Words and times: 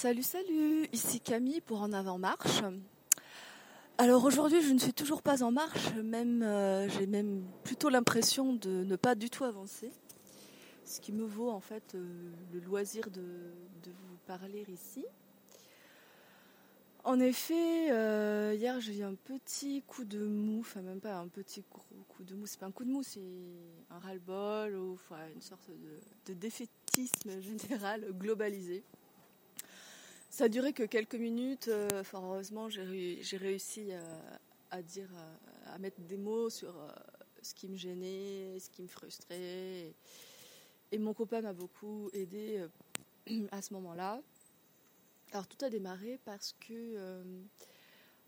Salut, 0.00 0.22
salut, 0.22 0.88
ici 0.92 1.18
Camille 1.18 1.60
pour 1.60 1.82
En 1.82 1.92
Avant 1.92 2.18
Marche. 2.18 2.62
Alors 3.98 4.22
aujourd'hui, 4.22 4.62
je 4.62 4.72
ne 4.72 4.78
suis 4.78 4.92
toujours 4.92 5.22
pas 5.22 5.42
en 5.42 5.50
marche, 5.50 5.92
même 6.04 6.44
euh, 6.44 6.88
j'ai 6.88 7.08
même 7.08 7.42
plutôt 7.64 7.88
l'impression 7.88 8.52
de 8.52 8.84
ne 8.84 8.94
pas 8.94 9.16
du 9.16 9.28
tout 9.28 9.42
avancer. 9.42 9.90
Ce 10.84 11.00
qui 11.00 11.10
me 11.10 11.24
vaut 11.24 11.50
en 11.50 11.58
fait 11.58 11.96
euh, 11.96 12.30
le 12.52 12.60
loisir 12.60 13.10
de, 13.10 13.22
vous 13.86 14.16
parler 14.24 14.64
ici. 14.72 15.04
En 17.02 17.18
effet, 17.18 17.90
euh, 17.90 18.54
hier 18.56 18.78
j'ai 18.78 18.98
eu 18.98 19.02
un 19.02 19.16
petit 19.16 19.82
coup 19.82 20.04
de 20.04 20.24
mou, 20.24 20.60
enfin 20.60 20.80
même 20.80 21.00
pas 21.00 21.16
un 21.16 21.26
petit 21.26 21.64
coup 21.64 22.22
de 22.22 22.36
mou, 22.36 22.46
c'est 22.46 22.60
pas 22.60 22.66
un 22.66 22.70
coup 22.70 22.84
de 22.84 22.90
mou, 22.92 23.02
c'est 23.02 23.20
un 23.90 23.98
ras-le-bol 23.98 24.76
ou 24.76 24.96
une 25.34 25.42
sorte 25.42 25.68
de 26.26 26.34
défaitisme 26.34 27.40
général 27.40 28.06
globalisé. 28.12 28.84
Ça 30.30 30.44
a 30.44 30.48
duré 30.48 30.72
que 30.72 30.82
quelques 30.82 31.14
minutes. 31.14 31.68
Euh, 31.68 31.88
heureusement, 32.12 32.68
j'ai 32.68 33.36
réussi 33.36 33.92
à, 33.92 34.02
à 34.70 34.82
dire, 34.82 35.08
à, 35.66 35.74
à, 35.74 35.78
mettre 35.78 36.00
des 36.02 36.18
mots 36.18 36.50
sur 36.50 36.76
euh, 36.76 36.90
ce 37.42 37.54
qui 37.54 37.68
me 37.68 37.76
gênait, 37.76 38.58
ce 38.58 38.70
qui 38.70 38.82
me 38.82 38.88
frustrait. 38.88 39.94
Et, 40.92 40.98
mon 40.98 41.14
copain 41.14 41.40
m'a 41.40 41.52
beaucoup 41.52 42.10
aidé 42.12 42.66
euh, 43.30 43.46
à 43.52 43.62
ce 43.62 43.72
moment-là. 43.74 44.20
Alors 45.32 45.46
tout 45.46 45.62
a 45.64 45.68
démarré 45.68 46.18
parce 46.24 46.54
que 46.54 46.72
euh, 46.72 47.22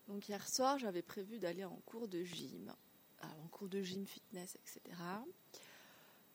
donc 0.06 0.28
hier 0.28 0.46
soir 0.46 0.78
j'avais 0.78 1.00
prévu 1.00 1.38
d'aller 1.38 1.64
en 1.64 1.80
cours 1.86 2.08
de 2.08 2.22
gym, 2.22 2.70
en 3.22 3.48
cours 3.48 3.68
de 3.68 3.80
gym 3.80 4.04
fitness 4.06 4.56
etc. 4.56 4.82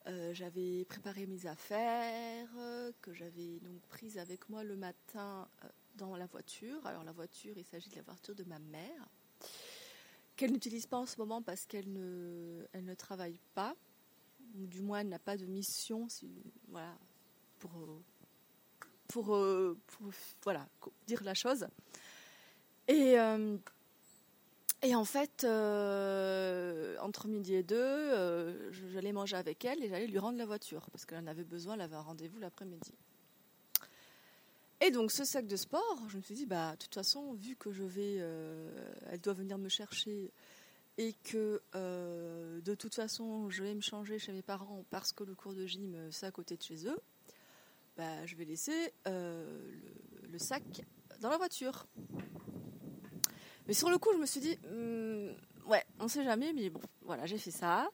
Euh, 0.08 0.32
j'avais 0.32 0.84
préparé 0.84 1.26
mes 1.26 1.46
affaires 1.46 2.48
euh, 2.58 2.92
que 3.02 3.12
j'avais 3.12 3.58
donc 3.60 3.80
prises 3.88 4.18
avec 4.18 4.48
moi 4.48 4.62
le 4.62 4.76
matin 4.76 5.48
euh, 5.64 5.68
dans 5.96 6.14
la 6.14 6.26
voiture. 6.26 6.86
Alors 6.86 7.02
la 7.02 7.10
voiture, 7.10 7.54
il 7.56 7.64
s'agit 7.64 7.88
de 7.90 7.96
la 7.96 8.02
voiture 8.02 8.36
de 8.36 8.44
ma 8.44 8.60
mère, 8.60 9.08
qu'elle 10.36 10.52
n'utilise 10.52 10.86
pas 10.86 10.98
en 10.98 11.06
ce 11.06 11.18
moment 11.18 11.42
parce 11.42 11.66
qu'elle 11.66 11.92
ne, 11.92 12.64
elle 12.72 12.84
ne 12.84 12.94
travaille 12.94 13.40
pas, 13.54 13.74
ou 14.54 14.66
du 14.68 14.80
moins 14.80 15.00
elle 15.00 15.08
n'a 15.08 15.18
pas 15.18 15.36
de 15.36 15.46
mission, 15.46 16.08
si, 16.08 16.30
voilà, 16.68 16.96
pour, 17.58 17.72
pour, 19.08 19.24
pour, 19.86 20.10
voilà, 20.44 20.68
dire 21.08 21.24
la 21.24 21.34
chose. 21.34 21.66
Et 22.86 23.16
et 24.86 24.94
en 24.94 25.04
fait, 25.04 25.42
euh, 25.42 26.96
entre 27.00 27.26
midi 27.26 27.54
et 27.54 27.64
deux, 27.64 27.74
euh, 27.76 28.70
j'allais 28.92 29.10
manger 29.10 29.36
avec 29.36 29.64
elle 29.64 29.82
et 29.82 29.88
j'allais 29.88 30.06
lui 30.06 30.20
rendre 30.20 30.38
la 30.38 30.46
voiture 30.46 30.88
parce 30.92 31.04
qu'elle 31.04 31.18
en 31.18 31.26
avait 31.26 31.42
besoin, 31.42 31.74
elle 31.74 31.80
avait 31.80 31.96
un 31.96 32.02
rendez-vous 32.02 32.38
l'après-midi. 32.38 32.94
Et 34.80 34.92
donc 34.92 35.10
ce 35.10 35.24
sac 35.24 35.48
de 35.48 35.56
sport, 35.56 35.98
je 36.08 36.18
me 36.18 36.22
suis 36.22 36.36
dit, 36.36 36.46
bah, 36.46 36.72
de 36.72 36.76
toute 36.76 36.94
façon, 36.94 37.32
vu 37.32 37.56
que 37.56 37.72
je 37.72 37.82
vais, 37.82 38.18
euh, 38.20 38.70
elle 39.10 39.20
doit 39.20 39.32
venir 39.32 39.58
me 39.58 39.68
chercher 39.68 40.30
et 40.98 41.14
que 41.24 41.60
euh, 41.74 42.60
de 42.60 42.74
toute 42.76 42.94
façon, 42.94 43.50
je 43.50 43.64
vais 43.64 43.74
me 43.74 43.80
changer 43.80 44.20
chez 44.20 44.30
mes 44.30 44.42
parents 44.42 44.84
parce 44.90 45.12
que 45.12 45.24
le 45.24 45.34
cours 45.34 45.54
de 45.54 45.66
gym, 45.66 45.96
c'est 46.12 46.26
à 46.26 46.30
côté 46.30 46.56
de 46.56 46.62
chez 46.62 46.86
eux, 46.86 46.98
bah, 47.96 48.24
je 48.24 48.36
vais 48.36 48.44
laisser 48.44 48.92
le 49.04 50.38
sac 50.38 50.62
dans 51.20 51.30
la 51.30 51.38
voiture. 51.38 51.88
Mais 53.66 53.74
sur 53.74 53.90
le 53.90 53.98
coup, 53.98 54.10
je 54.12 54.18
me 54.18 54.26
suis 54.26 54.40
dit, 54.40 54.58
hum, 54.70 55.34
ouais, 55.68 55.84
on 56.00 56.08
sait 56.08 56.24
jamais, 56.24 56.52
mais 56.52 56.70
bon, 56.70 56.80
voilà, 57.02 57.26
j'ai 57.26 57.38
fait 57.38 57.50
ça. 57.50 57.90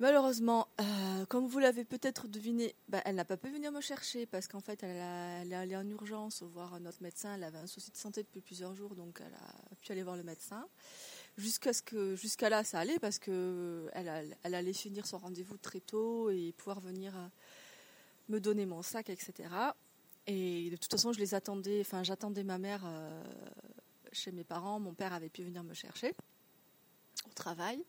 Malheureusement, 0.00 0.66
euh, 0.80 1.24
comme 1.26 1.46
vous 1.46 1.60
l'avez 1.60 1.84
peut-être 1.84 2.26
deviné, 2.26 2.74
bah, 2.88 3.00
elle 3.04 3.14
n'a 3.14 3.24
pas 3.24 3.36
pu 3.36 3.48
venir 3.50 3.70
me 3.70 3.80
chercher 3.80 4.26
parce 4.26 4.48
qu'en 4.48 4.60
fait, 4.60 4.82
elle, 4.82 5.52
est 5.52 5.54
allée 5.54 5.76
en 5.76 5.88
urgence 5.88 6.42
voir 6.42 6.80
notre 6.80 7.00
médecin. 7.00 7.36
Elle 7.36 7.44
avait 7.44 7.58
un 7.58 7.68
souci 7.68 7.92
de 7.92 7.96
santé 7.96 8.24
depuis 8.24 8.40
plusieurs 8.40 8.74
jours, 8.74 8.96
donc 8.96 9.22
elle 9.24 9.34
a 9.34 9.76
pu 9.76 9.92
aller 9.92 10.02
voir 10.02 10.16
le 10.16 10.24
médecin. 10.24 10.66
Jusqu'à 11.36 11.72
ce 11.72 12.48
là, 12.48 12.64
ça 12.64 12.80
allait 12.80 12.98
parce 12.98 13.20
que 13.20 13.88
elle, 13.92 14.08
a, 14.08 14.22
elle 14.42 14.54
allait 14.54 14.72
finir 14.72 15.06
son 15.06 15.18
rendez-vous 15.18 15.58
très 15.58 15.80
tôt 15.80 16.28
et 16.28 16.52
pouvoir 16.56 16.80
venir 16.80 17.16
euh, 17.16 17.26
me 18.28 18.40
donner 18.40 18.66
mon 18.66 18.82
sac, 18.82 19.10
etc. 19.10 19.48
Et 20.26 20.70
de 20.70 20.76
toute 20.76 20.90
façon, 20.90 21.12
je 21.12 21.20
les 21.20 21.34
attendais. 21.34 21.80
Enfin, 21.80 22.02
j'attendais 22.02 22.42
ma 22.42 22.58
mère. 22.58 22.82
Euh, 22.84 23.24
chez 24.14 24.32
mes 24.32 24.44
parents, 24.44 24.80
mon 24.80 24.94
père 24.94 25.12
avait 25.12 25.28
pu 25.28 25.42
venir 25.42 25.62
me 25.64 25.74
chercher 25.74 26.14
au 27.26 27.32
travail. 27.34 27.84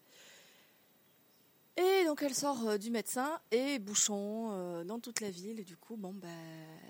Et 1.77 2.05
donc 2.05 2.23
elle 2.23 2.33
sort 2.33 2.67
euh, 2.67 2.77
du 2.77 2.89
médecin 2.89 3.39
et 3.51 3.79
bouchon 3.79 4.49
euh, 4.51 4.83
dans 4.83 4.99
toute 4.99 5.19
la 5.19 5.29
ville. 5.29 5.59
Et 5.59 5.63
du 5.63 5.75
coup, 5.75 5.97
bon, 5.97 6.13
ben, 6.13 6.29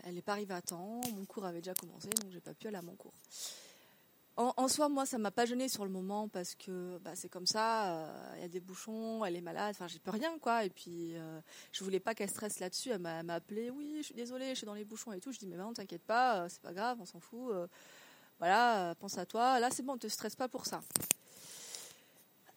elle 0.04 0.16
n'est 0.16 0.22
pas 0.22 0.34
arrivée 0.34 0.54
à 0.54 0.62
temps. 0.62 1.02
Mon 1.16 1.26
cours 1.26 1.46
avait 1.46 1.62
déjà 1.62 1.74
commencé, 1.74 2.10
donc 2.10 2.32
j'ai 2.32 2.42
pas 2.42 2.54
pu 2.54 2.68
aller 2.68 2.78
à 2.78 2.84
mon 2.84 2.96
cours. 2.96 3.14
En, 4.38 4.68
soi, 4.68 4.90
moi, 4.90 5.06
ça 5.06 5.18
m'a 5.18 5.32
pas 5.32 5.46
gêné 5.46 5.70
sur 5.70 5.86
le 5.86 5.92
moment 5.92 6.28
parce 6.28 6.56
que 6.56 6.98
bah, 6.98 7.12
c'est 7.16 7.30
comme 7.30 7.46
ça. 7.46 8.34
Il 8.34 8.40
euh, 8.40 8.42
y 8.42 8.44
a 8.44 8.50
des 8.50 8.60
bouchons, 8.60 9.24
elle 9.24 9.38
est 9.38 9.42
malade. 9.42 9.74
Enfin, 9.74 9.88
j'y 9.88 10.00
peux 10.00 10.12
rien, 10.12 10.38
quoi. 10.40 10.66
Et 10.66 10.70
puis, 10.70 11.16
euh, 11.16 11.40
je 11.72 11.82
voulais 11.86 12.02
pas 12.02 12.14
qu'elle 12.14 12.30
stresse 12.30 12.60
là-dessus. 12.60 12.90
Elle 12.90 13.00
m'a 13.00 13.22
appelé. 13.34 13.70
Oui, 13.70 13.96
je 14.00 14.08
suis 14.08 14.14
désolée, 14.14 14.50
je 14.50 14.56
suis 14.56 14.66
dans 14.66 14.74
les 14.74 14.84
bouchons 14.84 15.14
et 15.14 15.22
tout. 15.22 15.32
Je 15.32 15.40
dis 15.40 15.48
mais 15.48 15.56
non, 15.56 15.72
t'inquiète 15.72 16.04
pas, 16.04 16.50
c'est 16.50 16.62
pas 16.62 16.74
grave, 16.74 16.98
on 17.00 17.06
s'en 17.06 17.22
fout 17.22 17.54
voilà, 18.40 18.90
euh, 18.90 18.96
pense 18.96 19.18
à 19.18 19.26
toi. 19.26 19.60
Là, 19.60 19.70
c'est 19.72 19.84
bon, 19.84 19.94
ne 19.94 20.00
te 20.00 20.08
stresse 20.08 20.36
pas 20.36 20.48
pour 20.48 20.66
ça. 20.66 20.82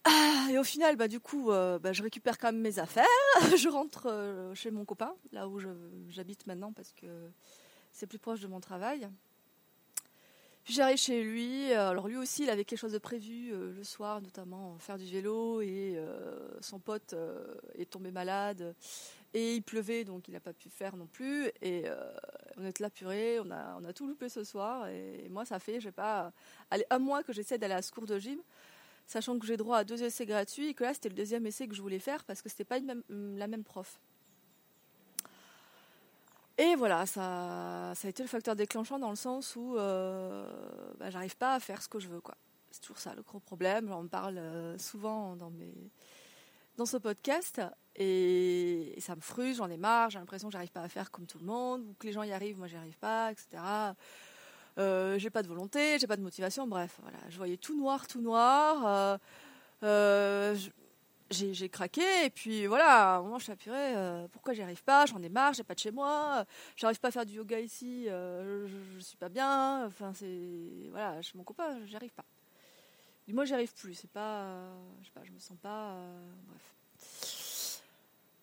Ah, 0.05 0.47
et 0.50 0.59
au 0.59 0.65
final, 0.65 0.97
bah, 0.97 1.09
du 1.09 1.21
coup, 1.21 1.50
euh, 1.50 1.78
bah, 1.78 1.93
je 1.93 2.03
récupère 2.03 2.39
quand 2.39 2.49
même 2.53 2.61
mes 2.61 2.78
affaires. 2.78 3.06
je 3.56 3.69
rentre 3.69 4.06
euh, 4.06 4.55
chez 4.55 4.71
mon 4.71 4.84
copain, 4.84 5.15
là 5.33 5.49
où 5.49 5.61
j'habite 6.09 6.47
maintenant, 6.47 6.72
parce 6.72 6.93
que 6.93 7.31
c'est 7.93 8.06
plus 8.06 8.19
proche 8.19 8.41
de 8.41 8.47
mon 8.47 8.61
travail. 8.61 9.09
J'arrive 10.69 10.99
chez 10.99 11.23
lui. 11.23 11.73
Alors 11.73 12.09
lui 12.09 12.17
aussi, 12.17 12.43
il 12.43 12.51
avait 12.51 12.65
quelque 12.65 12.79
chose 12.79 12.93
de 12.93 12.99
prévu 12.99 13.51
le 13.51 13.84
soir, 13.84 14.21
notamment 14.21 14.79
faire 14.79 14.99
du 14.99 15.06
vélo. 15.06 15.62
Et 15.62 15.99
son 16.61 16.79
pote 16.79 17.15
est 17.75 17.91
tombé 17.91 18.11
malade. 18.11 18.75
Et 19.34 19.56
il 19.56 19.62
pleuvait, 19.62 20.05
donc 20.05 20.29
il 20.29 20.33
n'a 20.33 20.41
pas 20.41 20.53
pu 20.53 20.71
faire 20.71 20.97
non 20.97 21.06
plus. 21.06 21.47
Et 21.61 21.83
euh, 21.87 22.12
on 22.56 22.65
est 22.65 22.81
là 22.81 22.89
purée, 22.89 23.39
on 23.41 23.51
a, 23.51 23.79
on 23.79 23.93
tout 23.93 24.06
loupé 24.06 24.29
ce 24.29 24.43
soir. 24.43 24.89
Et 24.89 25.29
moi, 25.31 25.45
ça 25.45 25.59
fait, 25.59 25.81
je 25.81 25.91
pas, 25.91 26.33
allez, 26.71 26.87
un 26.91 26.99
mois 26.99 27.23
que 27.23 27.33
j'essaie 27.33 27.59
d'aller 27.59 27.75
à 27.75 27.83
ce 27.83 27.93
cours 27.93 28.06
de 28.06 28.19
gym, 28.19 28.39
sachant 29.06 29.39
que 29.39 29.47
j'ai 29.47 29.56
droit 29.56 29.79
à 29.79 29.85
deux 29.85 30.03
essais 30.03 30.27
gratuits 30.27 30.69
et 30.69 30.75
que 30.75 30.85
là, 30.85 30.95
c'était 30.95 31.11
le 31.11 31.15
deuxième 31.15 31.47
essai 31.47 31.69
que 31.69 31.75
je 31.75 31.83
voulais 31.83 31.99
faire 31.99 32.25
parce 32.25 32.41
que 32.41 32.49
c'était 32.49 32.65
pas 32.65 32.79
la 33.09 33.47
même 33.47 33.65
prof. 33.65 34.00
Et 36.60 36.74
voilà, 36.74 37.06
ça, 37.06 37.92
ça 37.94 38.08
a 38.08 38.10
été 38.10 38.24
le 38.24 38.28
facteur 38.28 38.56
déclenchant 38.56 38.98
dans 38.98 39.10
le 39.10 39.16
sens 39.16 39.54
où 39.54 39.76
euh, 39.76 40.44
bah, 40.98 41.08
j'arrive 41.08 41.36
pas 41.36 41.54
à 41.54 41.60
faire 41.60 41.80
ce 41.80 41.88
que 41.88 42.00
je 42.00 42.08
veux. 42.08 42.20
C'est 42.72 42.80
toujours 42.80 42.98
ça 42.98 43.14
le 43.14 43.22
gros 43.22 43.38
problème. 43.38 43.86
J'en 43.88 44.04
parle 44.08 44.38
euh, 44.38 44.76
souvent 44.76 45.36
dans, 45.36 45.50
mes, 45.50 45.72
dans 46.76 46.84
ce 46.84 46.96
podcast. 46.96 47.62
Et, 47.94 48.96
ça 48.98 49.14
me 49.14 49.20
frustre, 49.20 49.58
j'en 49.58 49.70
ai 49.70 49.76
marre, 49.76 50.10
j'ai 50.10 50.19
l'impression 50.19 50.48
que 50.48 50.52
j'arrive 50.52 50.72
pas 50.72 50.82
à 50.82 50.88
faire 50.88 51.12
comme 51.12 51.26
tout 51.26 51.38
le 51.38 51.46
monde, 51.46 51.82
ou 51.82 51.94
que 51.96 52.08
les 52.08 52.12
gens 52.12 52.24
y 52.24 52.32
arrivent, 52.32 52.58
moi 52.58 52.66
j'y 52.66 52.76
arrive 52.76 52.98
pas, 52.98 53.30
etc. 53.30 53.62
Euh, 54.78 55.19
j'ai 55.19 55.30
pas 55.30 55.42
de 55.42 55.48
volonté, 55.48 55.98
j'ai 55.98 56.06
pas 56.06 56.16
de 56.16 56.22
motivation, 56.22 56.66
bref, 56.66 56.98
voilà, 57.02 57.19
je 57.28 57.36
voyais 57.36 57.56
tout 57.56 57.76
noir, 57.76 58.06
tout 58.06 58.20
noir. 58.20 59.19
J'ai 61.31 61.69
craqué 61.69 62.03
et 62.25 62.31
puis 62.31 62.66
voilà, 62.66 63.15
à 63.15 63.19
un 63.19 63.22
moment 63.22 63.39
je 63.39 63.44
suis 63.44 63.53
apurée, 63.53 63.97
euh, 63.97 64.27
pourquoi 64.33 64.55
j'y 64.55 64.62
arrive 64.62 64.83
pas, 64.83 65.06
j'en 65.06 65.22
ai 65.22 65.28
marre, 65.28 65.53
j'ai 65.53 65.62
pas 65.62 65.75
de 65.75 65.78
chez 65.78 65.91
moi, 65.91 66.44
j'arrive 66.77 66.99
pas 67.00 67.09
à 67.09 67.11
faire 67.11 67.27
du 67.27 67.34
yoga 67.34 67.61
ici, 67.61 68.09
euh, 68.09 68.66
je, 68.66 68.77
je, 68.94 69.00
suis 69.00 69.16
pas 69.16 69.28
bien, 69.28 69.87
enfin 69.87 70.12
c'est 70.15 70.88
voilà, 70.91 71.21
chez 71.22 71.37
mon 71.37 71.44
copain, 71.44 71.84
j'y 71.87 71.97
arrive 71.97 72.12
pas. 72.12 72.25
Et 73.27 73.33
moi 73.33 73.44
j'y 73.44 73.53
arrive 73.53 73.75
plus, 73.75 73.94
c'est 73.94 74.11
pas, 74.11 74.72
je 75.00 75.06
sais 75.06 75.12
pas, 75.12 75.25
je 75.25 75.33
me 75.33 75.38
sens 75.38 75.59
pas, 75.61 75.93
euh, 75.93 76.31
bref. 76.47 77.83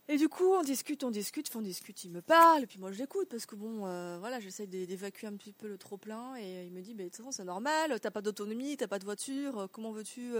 Et 0.07 0.18
du 0.18 0.29
coup, 0.29 0.53
on 0.53 0.62
discute, 0.62 1.03
on 1.03 1.09
discute, 1.09 1.50
on 1.56 1.62
discute, 1.62 2.03
il 2.03 2.12
me 2.12 2.22
parle, 2.22 2.62
et 2.62 2.68
puis 2.68 2.78
moi 2.78 2.91
je 2.91 3.00
l'écoute, 3.00 3.28
parce 3.28 3.47
que 3.47 3.56
bon, 3.56 3.88
euh, 3.88 4.19
voilà, 4.19 4.40
j'essaie 4.40 4.68
d'évacuer 4.68 5.25
un 5.25 5.36
petit 5.36 5.51
peu 5.51 5.68
le 5.68 5.80
trop-plein, 5.80 6.36
et 6.36 6.65
il 6.65 6.71
me 6.71 6.81
dit, 6.81 6.94
mais 6.94 7.06
de 7.06 7.09
toute 7.09 7.18
façon, 7.18 7.31
c'est 7.31 7.44
normal, 7.44 8.00
t'as 8.00 8.12
pas 8.12 8.21
d'autonomie, 8.21 8.77
t'as 8.77 8.88
pas 8.88 9.00
de 9.00 9.06
voiture, 9.06 9.68
comment 9.71 9.92
veux-tu 9.92 10.36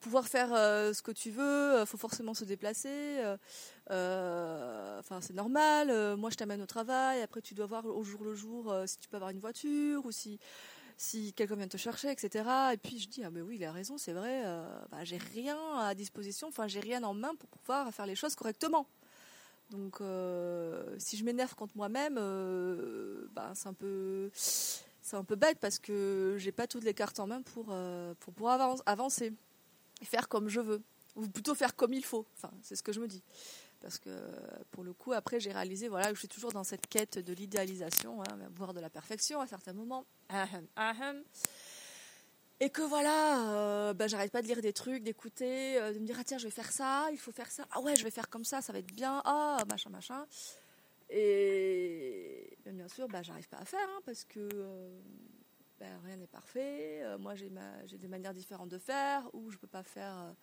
pouvoir 0.00 0.26
faire 0.26 0.52
euh, 0.54 0.92
ce 0.92 1.02
que 1.02 1.10
tu 1.10 1.30
veux, 1.30 1.84
faut 1.86 1.98
forcément 1.98 2.34
se 2.34 2.44
déplacer, 2.44 3.18
enfin, 3.88 5.20
c'est 5.20 5.34
normal, 5.34 6.16
moi 6.16 6.30
je 6.30 6.36
t'amène 6.36 6.62
au 6.62 6.66
travail, 6.66 7.22
après 7.22 7.40
tu 7.40 7.54
dois 7.54 7.66
voir 7.66 7.86
au 7.86 8.02
jour 8.02 8.24
le 8.24 8.34
jour 8.34 8.74
si 8.86 8.98
tu 8.98 9.08
peux 9.08 9.16
avoir 9.16 9.30
une 9.30 9.40
voiture, 9.40 10.04
ou 10.04 10.12
si 10.12 10.38
si 10.96 11.32
quelqu'un 11.34 11.56
vient 11.56 11.68
te 11.68 11.76
chercher, 11.76 12.10
etc. 12.10 12.48
Et 12.72 12.76
puis 12.76 12.98
je 12.98 13.08
dis 13.08 13.22
ah 13.24 13.30
mais 13.30 13.42
oui 13.42 13.56
il 13.56 13.64
a 13.64 13.72
raison 13.72 13.98
c'est 13.98 14.12
vrai, 14.12 14.42
euh, 14.46 14.66
bah, 14.90 15.04
j'ai 15.04 15.18
rien 15.18 15.58
à 15.78 15.94
disposition, 15.94 16.48
enfin 16.48 16.66
j'ai 16.66 16.80
rien 16.80 17.02
en 17.04 17.14
main 17.14 17.34
pour 17.34 17.48
pouvoir 17.50 17.92
faire 17.92 18.06
les 18.06 18.14
choses 18.14 18.34
correctement. 18.34 18.86
Donc 19.70 20.00
euh, 20.00 20.94
si 20.98 21.16
je 21.16 21.24
m'énerve 21.24 21.54
contre 21.54 21.76
moi-même, 21.76 22.16
euh, 22.18 23.26
bah, 23.32 23.52
c'est 23.54 23.68
un 23.68 23.74
peu 23.74 24.30
c'est 24.32 25.16
un 25.16 25.24
peu 25.24 25.36
bête 25.36 25.58
parce 25.60 25.78
que 25.78 26.36
j'ai 26.38 26.52
pas 26.52 26.66
toutes 26.66 26.84
les 26.84 26.94
cartes 26.94 27.20
en 27.20 27.26
main 27.26 27.42
pour 27.42 27.66
euh, 27.70 28.14
pour 28.20 28.32
pouvoir 28.32 28.76
avancer 28.86 29.32
faire 30.04 30.28
comme 30.28 30.48
je 30.48 30.60
veux 30.60 30.82
ou 31.14 31.26
plutôt 31.28 31.54
faire 31.54 31.74
comme 31.74 31.92
il 31.94 32.04
faut. 32.04 32.26
Enfin 32.36 32.50
c'est 32.62 32.76
ce 32.76 32.82
que 32.82 32.92
je 32.92 33.00
me 33.00 33.08
dis. 33.08 33.22
Parce 33.80 33.98
que 33.98 34.10
pour 34.70 34.84
le 34.84 34.92
coup, 34.92 35.12
après, 35.12 35.38
j'ai 35.38 35.52
réalisé 35.52 35.88
voilà, 35.88 36.12
je 36.12 36.18
suis 36.18 36.28
toujours 36.28 36.52
dans 36.52 36.64
cette 36.64 36.86
quête 36.86 37.18
de 37.18 37.32
l'idéalisation, 37.32 38.22
hein, 38.22 38.38
voire 38.54 38.74
de 38.74 38.80
la 38.80 38.90
perfection 38.90 39.40
à 39.40 39.46
certains 39.46 39.74
moments. 39.74 40.04
Et 42.58 42.70
que 42.70 42.80
voilà, 42.80 43.52
euh, 43.52 43.92
ben, 43.92 44.08
j'arrête 44.08 44.32
pas 44.32 44.40
de 44.40 44.46
lire 44.46 44.62
des 44.62 44.72
trucs, 44.72 45.02
d'écouter, 45.02 45.78
euh, 45.78 45.92
de 45.92 45.98
me 45.98 46.06
dire 46.06 46.16
ah 46.18 46.24
tiens 46.24 46.38
je 46.38 46.44
vais 46.44 46.50
faire 46.50 46.72
ça, 46.72 47.06
il 47.12 47.18
faut 47.18 47.32
faire 47.32 47.50
ça, 47.50 47.66
ah 47.72 47.80
ouais 47.80 47.94
je 47.96 48.02
vais 48.02 48.10
faire 48.10 48.30
comme 48.30 48.44
ça, 48.44 48.62
ça 48.62 48.72
va 48.72 48.78
être 48.78 48.92
bien, 48.94 49.20
ah 49.26 49.58
machin 49.68 49.90
machin. 49.90 50.26
Et 51.10 52.56
bien 52.64 52.88
sûr, 52.88 53.08
ben, 53.08 53.22
j'arrive 53.22 53.48
pas 53.48 53.58
à 53.58 53.64
faire 53.66 53.86
hein, 53.88 54.00
parce 54.06 54.24
que 54.24 54.40
euh, 54.40 54.98
ben, 55.78 56.00
rien 56.04 56.16
n'est 56.16 56.26
parfait. 56.26 57.02
moi 57.18 57.34
j'ai 57.34 57.50
j'ai 57.86 57.98
des 57.98 58.08
manières 58.08 58.34
différentes 58.34 58.70
de 58.70 58.78
faire 58.78 59.28
ou 59.32 59.50
je 59.50 59.58
peux 59.58 59.66
pas 59.66 59.82
faire 59.82 60.34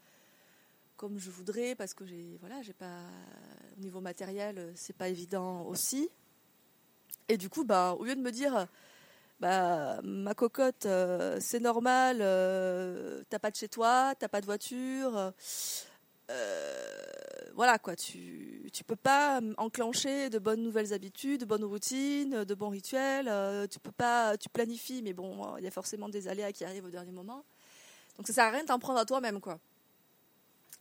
comme 0.96 1.18
je 1.18 1.30
voudrais 1.32 1.76
parce 1.76 1.94
que 1.94 2.06
j'ai 2.06 2.38
voilà 2.40 2.62
j'ai 2.62 2.74
pas 2.74 3.02
au 3.76 3.80
niveau 3.82 4.00
matériel 4.00 4.72
c'est 4.76 4.96
pas 4.96 5.10
évident 5.10 5.64
aussi. 5.64 6.10
Et 7.30 7.38
du 7.38 7.50
coup 7.50 7.64
bah 7.64 7.96
au 7.98 8.06
lieu 8.06 8.16
de 8.16 8.22
me 8.22 8.32
dire 8.32 8.68
bah, 9.44 10.00
ma 10.04 10.34
cocotte, 10.34 10.86
euh, 10.86 11.38
c'est 11.42 11.60
normal, 11.60 12.20
euh, 12.22 13.24
t'as 13.30 13.40
pas 13.40 13.52
de 13.52 13.58
chez 13.58 13.68
toi, 13.68 14.14
t'as 14.18 14.30
pas 14.30 14.40
de 14.40 14.46
voiture. 14.46 15.34
Euh, 16.34 17.52
voilà 17.56 17.78
quoi, 17.78 17.96
tu, 17.96 18.70
tu 18.74 18.84
peux 18.84 18.96
pas 18.96 19.40
enclencher 19.58 20.30
de 20.30 20.40
bonnes 20.40 20.64
nouvelles 20.64 20.94
habitudes, 20.94 21.42
de 21.42 21.46
bonnes 21.46 21.64
routines, 21.64 22.44
de 22.44 22.54
bons 22.56 22.70
rituels. 22.70 23.30
tu 23.70 23.80
peux 23.80 23.92
pas, 23.92 24.38
tu 24.38 24.50
planifies, 24.50 25.02
mais 25.04 25.14
bon, 25.14 25.56
il 25.58 25.64
y 25.64 25.68
a 25.68 25.72
forcément 25.72 26.10
des 26.10 26.28
aléas 26.28 26.52
qui 26.52 26.66
arrivent 26.66 26.86
au 26.86 26.90
dernier 26.90 27.12
moment. 27.12 27.46
Donc 28.18 28.28
ça 28.28 28.34
sert 28.34 28.46
à 28.46 28.50
rien 28.50 28.64
de 28.64 28.68
t'en 28.68 28.80
prendre 28.80 29.00
à 29.00 29.06
toi-même 29.06 29.40
quoi. 29.40 29.60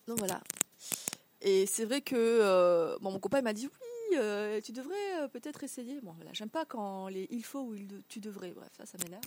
Donc 0.07 0.19
voilà. 0.19 0.41
Et 1.43 1.67
c'est 1.67 1.85
vrai 1.85 2.01
que 2.01 2.97
bon, 3.01 3.11
mon 3.13 3.19
copain 3.19 3.43
m'a 3.43 3.53
dit 3.53 3.67
oui, 3.67 3.93
euh, 4.17 4.61
tu 4.61 4.73
devrais 4.73 5.23
euh, 5.23 5.29
peut-être 5.29 5.63
essayer. 5.65 6.01
Bon, 6.01 6.13
voilà, 6.13 6.33
j'aime 6.33 6.51
pas 6.51 6.65
quand 6.65 7.09
les 7.09 7.27
il 7.31 7.45
faut 7.45 7.61
ou 7.61 7.75
il, 7.75 7.89
tu 8.09 8.21
devrais, 8.21 8.53
bref, 8.53 8.71
ça, 8.77 8.87
ça 8.87 8.99
m'énerve. 9.03 9.25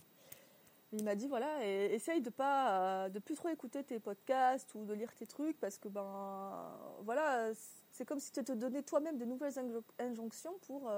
Il 0.97 1.03
m'a 1.03 1.15
dit, 1.15 1.27
voilà, 1.27 1.65
essaye 1.65 2.21
de 2.21 2.29
pas, 2.29 3.05
euh, 3.05 3.09
de 3.09 3.19
plus 3.19 3.35
trop 3.35 3.49
écouter 3.49 3.83
tes 3.83 3.99
podcasts 3.99 4.73
ou 4.75 4.85
de 4.85 4.93
lire 4.93 5.13
tes 5.13 5.25
trucs 5.25 5.59
parce 5.59 5.77
que, 5.77 5.89
ben, 5.89 6.71
voilà, 7.01 7.51
c'est 7.91 8.05
comme 8.05 8.19
si 8.19 8.31
tu 8.31 8.43
te 8.43 8.53
donnais 8.53 8.81
toi-même 8.81 9.17
de 9.17 9.25
nouvelles 9.25 9.53
injonctions 9.99 10.53
pour, 10.67 10.89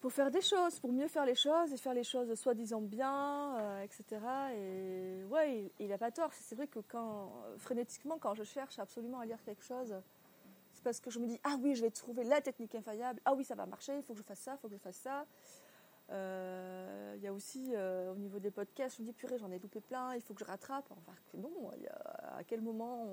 pour 0.00 0.12
faire 0.12 0.30
des 0.30 0.40
choses, 0.40 0.80
pour 0.80 0.92
mieux 0.92 1.08
faire 1.08 1.26
les 1.26 1.34
choses 1.34 1.72
et 1.72 1.76
faire 1.76 1.94
les 1.94 2.04
choses 2.04 2.32
soi-disant 2.34 2.80
bien, 2.80 3.80
etc. 3.82 4.04
Et 4.54 5.24
ouais, 5.24 5.70
il, 5.78 5.86
il 5.86 5.92
a 5.92 5.98
pas 5.98 6.10
tort. 6.10 6.32
C'est 6.32 6.54
vrai 6.54 6.66
que 6.66 6.80
quand, 6.80 7.30
frénétiquement, 7.58 8.18
quand 8.18 8.34
je 8.34 8.44
cherche 8.44 8.78
absolument 8.78 9.20
à 9.20 9.26
lire 9.26 9.42
quelque 9.44 9.64
chose, 9.64 9.94
parce 10.86 11.00
que 11.00 11.10
je 11.10 11.18
me 11.18 11.26
dis 11.26 11.40
ah 11.42 11.56
oui 11.60 11.74
je 11.74 11.82
vais 11.82 11.90
trouver 11.90 12.22
la 12.22 12.40
technique 12.40 12.72
infaillible 12.76 13.20
ah 13.24 13.34
oui 13.34 13.42
ça 13.42 13.56
va 13.56 13.66
marcher 13.66 13.96
il 13.96 14.02
faut 14.04 14.12
que 14.12 14.20
je 14.20 14.24
fasse 14.24 14.38
ça 14.38 14.52
il 14.54 14.58
faut 14.58 14.68
que 14.68 14.74
je 14.74 14.78
fasse 14.78 14.98
ça 14.98 15.20
euh, 15.20 15.24
il 16.08 17.22
y 17.22 17.26
a 17.26 17.32
aussi 17.32 17.72
euh, 17.74 18.12
au 18.12 18.16
niveau 18.16 18.38
des 18.38 18.50
podcasts 18.50 18.96
je 18.96 19.02
me 19.02 19.06
dis 19.06 19.12
purée 19.12 19.38
j'en 19.38 19.50
ai 19.50 19.58
loupé 19.58 19.80
plein 19.80 20.14
il 20.14 20.20
faut 20.20 20.34
que 20.34 20.40
je 20.40 20.44
rattrape 20.44 20.86
enfin 20.90 21.12
non 21.34 21.70
à 22.36 22.44
quel 22.44 22.60
moment 22.60 23.08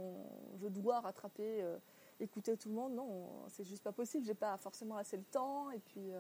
je 0.62 0.68
dois 0.68 1.00
rattraper 1.00 1.64
euh, 1.64 1.78
écouter 2.20 2.56
tout 2.58 2.70
le 2.70 2.76
monde? 2.76 2.94
Non 2.94 3.46
c'est 3.50 3.64
juste 3.64 3.84
pas 3.84 3.92
possible 3.92 4.26
j'ai 4.26 4.36
pas 4.36 4.58
forcément 4.58 4.98
assez 4.98 5.18
le 5.18 5.24
temps 5.24 5.72
et 5.72 5.80
puis 5.80 6.12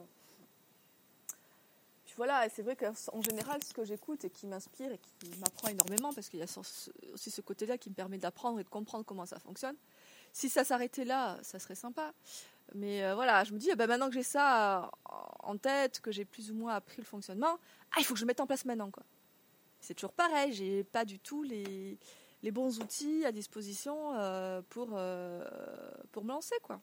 voilà, 2.16 2.48
c'est 2.50 2.62
vrai 2.62 2.76
qu'en 2.76 3.22
général, 3.22 3.64
ce 3.64 3.74
que 3.74 3.84
j'écoute 3.84 4.24
et 4.26 4.30
qui 4.30 4.46
m'inspire 4.46 4.92
et 4.92 5.00
qui 5.00 5.30
m'apprend 5.40 5.70
énormément, 5.70 6.14
parce 6.14 6.30
qu'il 6.30 6.40
y 6.40 6.44
a 6.44 6.60
aussi 7.14 7.32
ce 7.32 7.42
côté-là 7.42 7.78
qui 7.78 7.90
me 7.90 7.96
permet 7.96 8.18
d'apprendre 8.18 8.60
et 8.60 8.64
de 8.64 8.70
comprendre 8.70 9.04
comment 9.04 9.26
ça 9.26 9.40
fonctionne, 9.40 9.76
si 10.32 10.50
ça 10.50 10.64
s'arrêtait 10.64 11.06
là, 11.06 11.40
ça 11.42 11.60
serait 11.60 11.76
sympa. 11.76 12.14
Mais 12.76 13.04
euh, 13.04 13.16
voilà, 13.16 13.44
je 13.44 13.54
me 13.54 13.60
dis, 13.60 13.70
eh 13.72 13.76
ben, 13.76 13.88
maintenant 13.88 14.08
que 14.08 14.16
j'ai 14.16 14.24
ça 14.24 14.92
en 15.40 15.58
tête, 15.58 16.00
que 16.00 16.12
j'ai 16.12 16.26
plus 16.26 16.52
ou 16.52 16.56
moins 16.56 16.74
appris 16.74 16.98
le 16.98 17.06
fonctionnement, 17.06 17.60
ah, 17.92 17.96
il 18.00 18.04
faut 18.04 18.14
que 18.14 18.20
je 18.20 18.26
mette 18.26 18.40
en 18.40 18.48
place 18.48 18.66
maintenant. 18.66 18.90
Quoi. 18.90 19.04
C'est 19.80 19.94
toujours 19.94 20.14
pareil, 20.14 20.54
j'ai 20.54 20.84
pas 20.84 21.06
du 21.06 21.20
tout 21.20 21.44
les, 21.44 21.98
les 22.42 22.52
bons 22.52 22.80
outils 22.80 23.26
à 23.26 23.32
disposition 23.32 24.14
euh, 24.16 24.62
pour, 24.70 24.90
euh, 24.94 25.48
pour 26.12 26.24
me 26.24 26.30
lancer. 26.30 26.56
Quoi. 26.64 26.82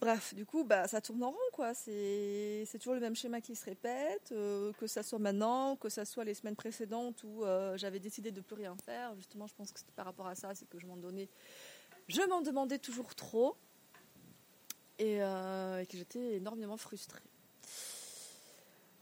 Bref, 0.00 0.34
du 0.34 0.46
coup, 0.46 0.64
bah, 0.64 0.88
ça 0.88 1.00
tourne 1.00 1.22
en 1.22 1.30
rond. 1.30 1.36
quoi. 1.52 1.74
C'est, 1.74 2.64
c'est 2.66 2.78
toujours 2.78 2.94
le 2.94 3.00
même 3.00 3.14
schéma 3.14 3.40
qui 3.40 3.54
se 3.54 3.66
répète, 3.66 4.30
que 4.30 4.86
ça 4.86 5.02
soit 5.02 5.18
maintenant, 5.18 5.76
que 5.76 5.90
ça 5.90 6.06
soit 6.06 6.24
les 6.24 6.34
semaines 6.34 6.56
précédentes 6.56 7.22
où 7.22 7.44
j'avais 7.76 8.00
décidé 8.00 8.32
de 8.32 8.40
plus 8.40 8.56
rien 8.56 8.74
faire. 8.84 9.14
Justement, 9.16 9.46
je 9.46 9.54
pense 9.54 9.70
que 9.70 9.78
c'était 9.78 9.92
par 9.92 10.06
rapport 10.06 10.26
à 10.26 10.34
ça, 10.34 10.54
c'est 10.54 10.68
que 10.68 10.78
je 10.78 10.86
m'en 10.86 10.96
donnais 10.96 11.28
je 12.10 12.22
m'en 12.22 12.40
demandais 12.40 12.78
toujours 12.78 13.14
trop 13.14 13.56
euh, 15.00 15.80
et, 15.80 15.86
que 15.86 15.96
j'étais 15.96 16.36
énormément 16.36 16.76
frustrée. 16.76 17.22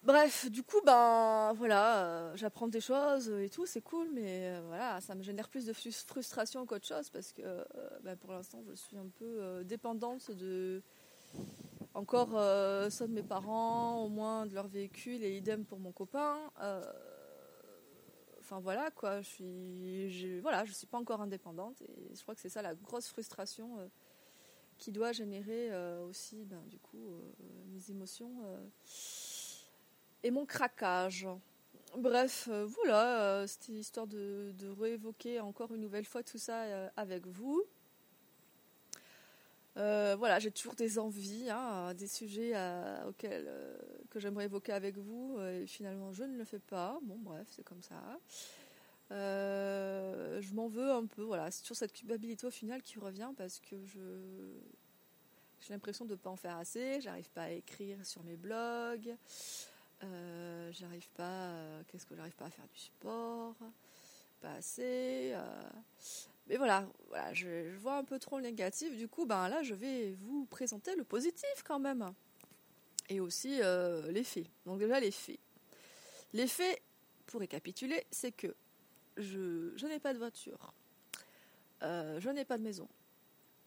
Bref, 0.04 0.48
du 0.50 0.62
coup, 0.62 0.80
ben 0.84 1.52
voilà, 1.54 2.04
euh, 2.04 2.36
j'apprends 2.36 2.68
des 2.68 2.80
choses 2.80 3.28
et 3.28 3.50
tout, 3.50 3.66
c'est 3.66 3.80
cool, 3.80 4.08
mais 4.12 4.48
euh, 4.48 4.60
voilà, 4.66 5.00
ça 5.00 5.14
me 5.14 5.22
génère 5.22 5.48
plus 5.48 5.66
de 5.66 5.72
frustration 5.72 6.64
qu'autre 6.66 6.86
chose 6.86 7.10
parce 7.10 7.32
que 7.32 7.42
ben, 8.02 8.16
pour 8.16 8.32
l'instant, 8.32 8.62
je 8.68 8.74
suis 8.74 8.96
un 8.96 9.08
peu 9.18 9.64
dépendante 9.64 10.30
de 10.30 10.82
encore 11.94 12.30
soit 12.90 13.08
de 13.08 13.12
mes 13.12 13.24
parents, 13.24 14.04
au 14.04 14.08
moins 14.08 14.46
de 14.46 14.54
leur 14.54 14.68
véhicule 14.68 15.22
et 15.24 15.36
idem 15.36 15.64
pour 15.64 15.78
mon 15.78 15.92
copain 15.92 16.38
enfin 18.40 18.60
voilà 18.60 18.90
quoi, 18.92 19.20
je 19.20 19.28
suis, 19.28 20.40
voilà, 20.40 20.64
je 20.64 20.72
suis 20.72 20.86
pas 20.86 20.96
encore 20.96 21.20
indépendante 21.20 21.82
et 21.82 22.14
je 22.14 22.22
crois 22.22 22.34
que 22.34 22.40
c'est 22.40 22.48
ça 22.48 22.62
la 22.62 22.74
grosse 22.74 23.08
frustration 23.08 23.90
qui 24.78 24.92
doit 24.92 25.12
générer 25.12 25.70
euh, 25.72 26.04
aussi, 26.06 26.44
ben, 26.44 26.62
du 26.66 26.78
coup, 26.78 27.10
euh, 27.10 27.20
mes 27.72 27.90
émotions 27.90 28.32
et 30.22 30.30
mon 30.30 30.46
craquage. 30.46 31.28
Bref, 31.96 32.48
voilà, 32.48 33.46
c'était 33.46 33.72
histoire 33.72 34.06
de, 34.06 34.52
de, 34.58 34.68
réévoquer 34.68 35.40
encore 35.40 35.72
une 35.74 35.80
nouvelle 35.80 36.04
fois 36.04 36.22
tout 36.22 36.38
ça 36.38 36.90
avec 36.96 37.26
vous. 37.26 37.62
voilà, 39.74 40.38
j'ai 40.38 40.50
toujours 40.50 40.74
des 40.74 40.98
envies, 40.98 41.48
hein, 41.50 41.94
des 41.94 42.08
sujets 42.08 42.52
auxquels 43.06 43.48
que 44.10 44.20
j'aimerais 44.20 44.44
évoquer 44.44 44.72
avec 44.72 44.98
vous. 44.98 45.40
Et 45.40 45.66
finalement, 45.66 46.12
je 46.12 46.24
ne 46.24 46.36
le 46.36 46.44
fais 46.44 46.58
pas. 46.58 46.98
Bon, 47.02 47.16
bref, 47.18 47.46
c'est 47.50 47.64
comme 47.64 47.82
ça. 47.82 48.18
Euh, 49.10 50.40
je 50.40 50.54
m'en 50.54 50.68
veux 50.68 50.90
un 50.90 51.06
peu. 51.06 51.22
Voilà, 51.22 51.50
c'est 51.50 51.62
toujours 51.62 51.76
cette 51.76 51.92
culpabilité 51.92 52.46
au 52.46 52.50
final 52.50 52.82
qui 52.82 52.98
revient 52.98 53.30
parce 53.36 53.60
que 53.60 53.84
je 53.86 54.00
j'ai 55.60 55.72
l'impression 55.72 56.04
de 56.04 56.12
ne 56.12 56.16
pas 56.16 56.30
en 56.30 56.36
faire 56.36 56.56
assez. 56.56 57.00
J'arrive 57.00 57.30
pas 57.30 57.44
à 57.44 57.50
écrire 57.50 58.04
sur 58.04 58.22
mes 58.22 58.36
blogs. 58.36 59.16
Euh, 60.04 60.70
j'arrive 60.72 61.08
pas. 61.10 61.52
Qu'est-ce 61.88 62.06
que 62.06 62.14
j'arrive 62.14 62.36
pas 62.36 62.46
à 62.46 62.50
faire 62.50 62.68
du 62.68 62.78
sport 62.78 63.56
Pas 64.40 64.52
assez. 64.52 65.32
Euh. 65.34 65.70
mais 66.46 66.56
voilà, 66.56 66.86
voilà 67.08 67.34
je, 67.34 67.74
vois 67.76 67.96
un 67.96 68.04
peu 68.04 68.18
trop 68.18 68.36
le 68.36 68.44
négatif. 68.44 68.96
Du 68.96 69.08
coup, 69.08 69.26
ben 69.26 69.48
là, 69.48 69.62
je 69.62 69.74
vais 69.74 70.12
vous 70.12 70.46
présenter 70.46 70.94
le 70.94 71.04
positif 71.04 71.62
quand 71.64 71.80
même 71.80 72.12
et 73.08 73.20
aussi 73.20 73.60
euh, 73.62 74.10
les 74.12 74.24
faits. 74.24 74.46
Donc 74.66 74.78
déjà 74.78 75.00
les 75.00 75.10
faits. 75.10 75.38
Les 76.32 76.46
faits, 76.46 76.80
pour 77.26 77.40
récapituler, 77.40 78.06
c'est 78.10 78.32
que 78.32 78.54
je, 79.18 79.86
n'ai 79.86 79.98
pas 79.98 80.12
de 80.14 80.18
voiture, 80.18 80.72
euh, 81.82 82.20
je 82.20 82.30
n'ai 82.30 82.44
pas 82.44 82.58
de 82.58 82.62
maison, 82.62 82.88